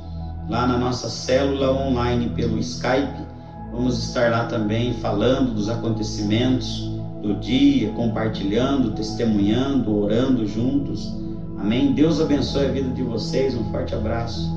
lá 0.50 0.66
na 0.66 0.78
nossa 0.78 1.10
célula 1.10 1.72
online 1.72 2.30
pelo 2.30 2.58
Skype. 2.58 3.26
Vamos 3.72 3.98
estar 4.02 4.32
lá 4.32 4.46
também 4.46 4.94
falando 4.94 5.54
dos 5.54 5.70
acontecimentos 5.70 6.90
do 7.22 7.36
dia, 7.36 7.92
compartilhando, 7.92 8.92
testemunhando, 8.92 9.96
orando 9.96 10.46
juntos. 10.48 11.14
Amém? 11.58 11.94
Deus 11.94 12.22
abençoe 12.22 12.66
a 12.66 12.72
vida 12.72 12.90
de 12.90 13.04
vocês. 13.04 13.56
Um 13.56 13.64
forte 13.72 13.94
abraço. 13.94 14.50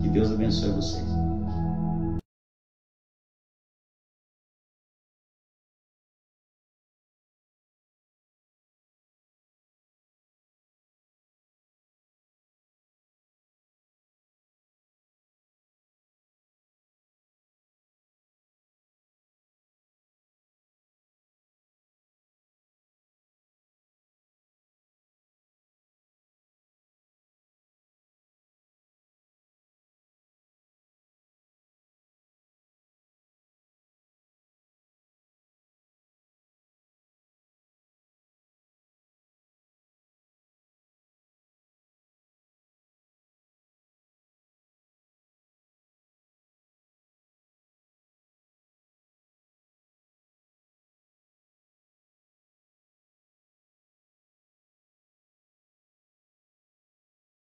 Que 0.00 0.08
Deus 0.08 0.30
abençoe 0.30 0.70
vocês. 0.70 1.15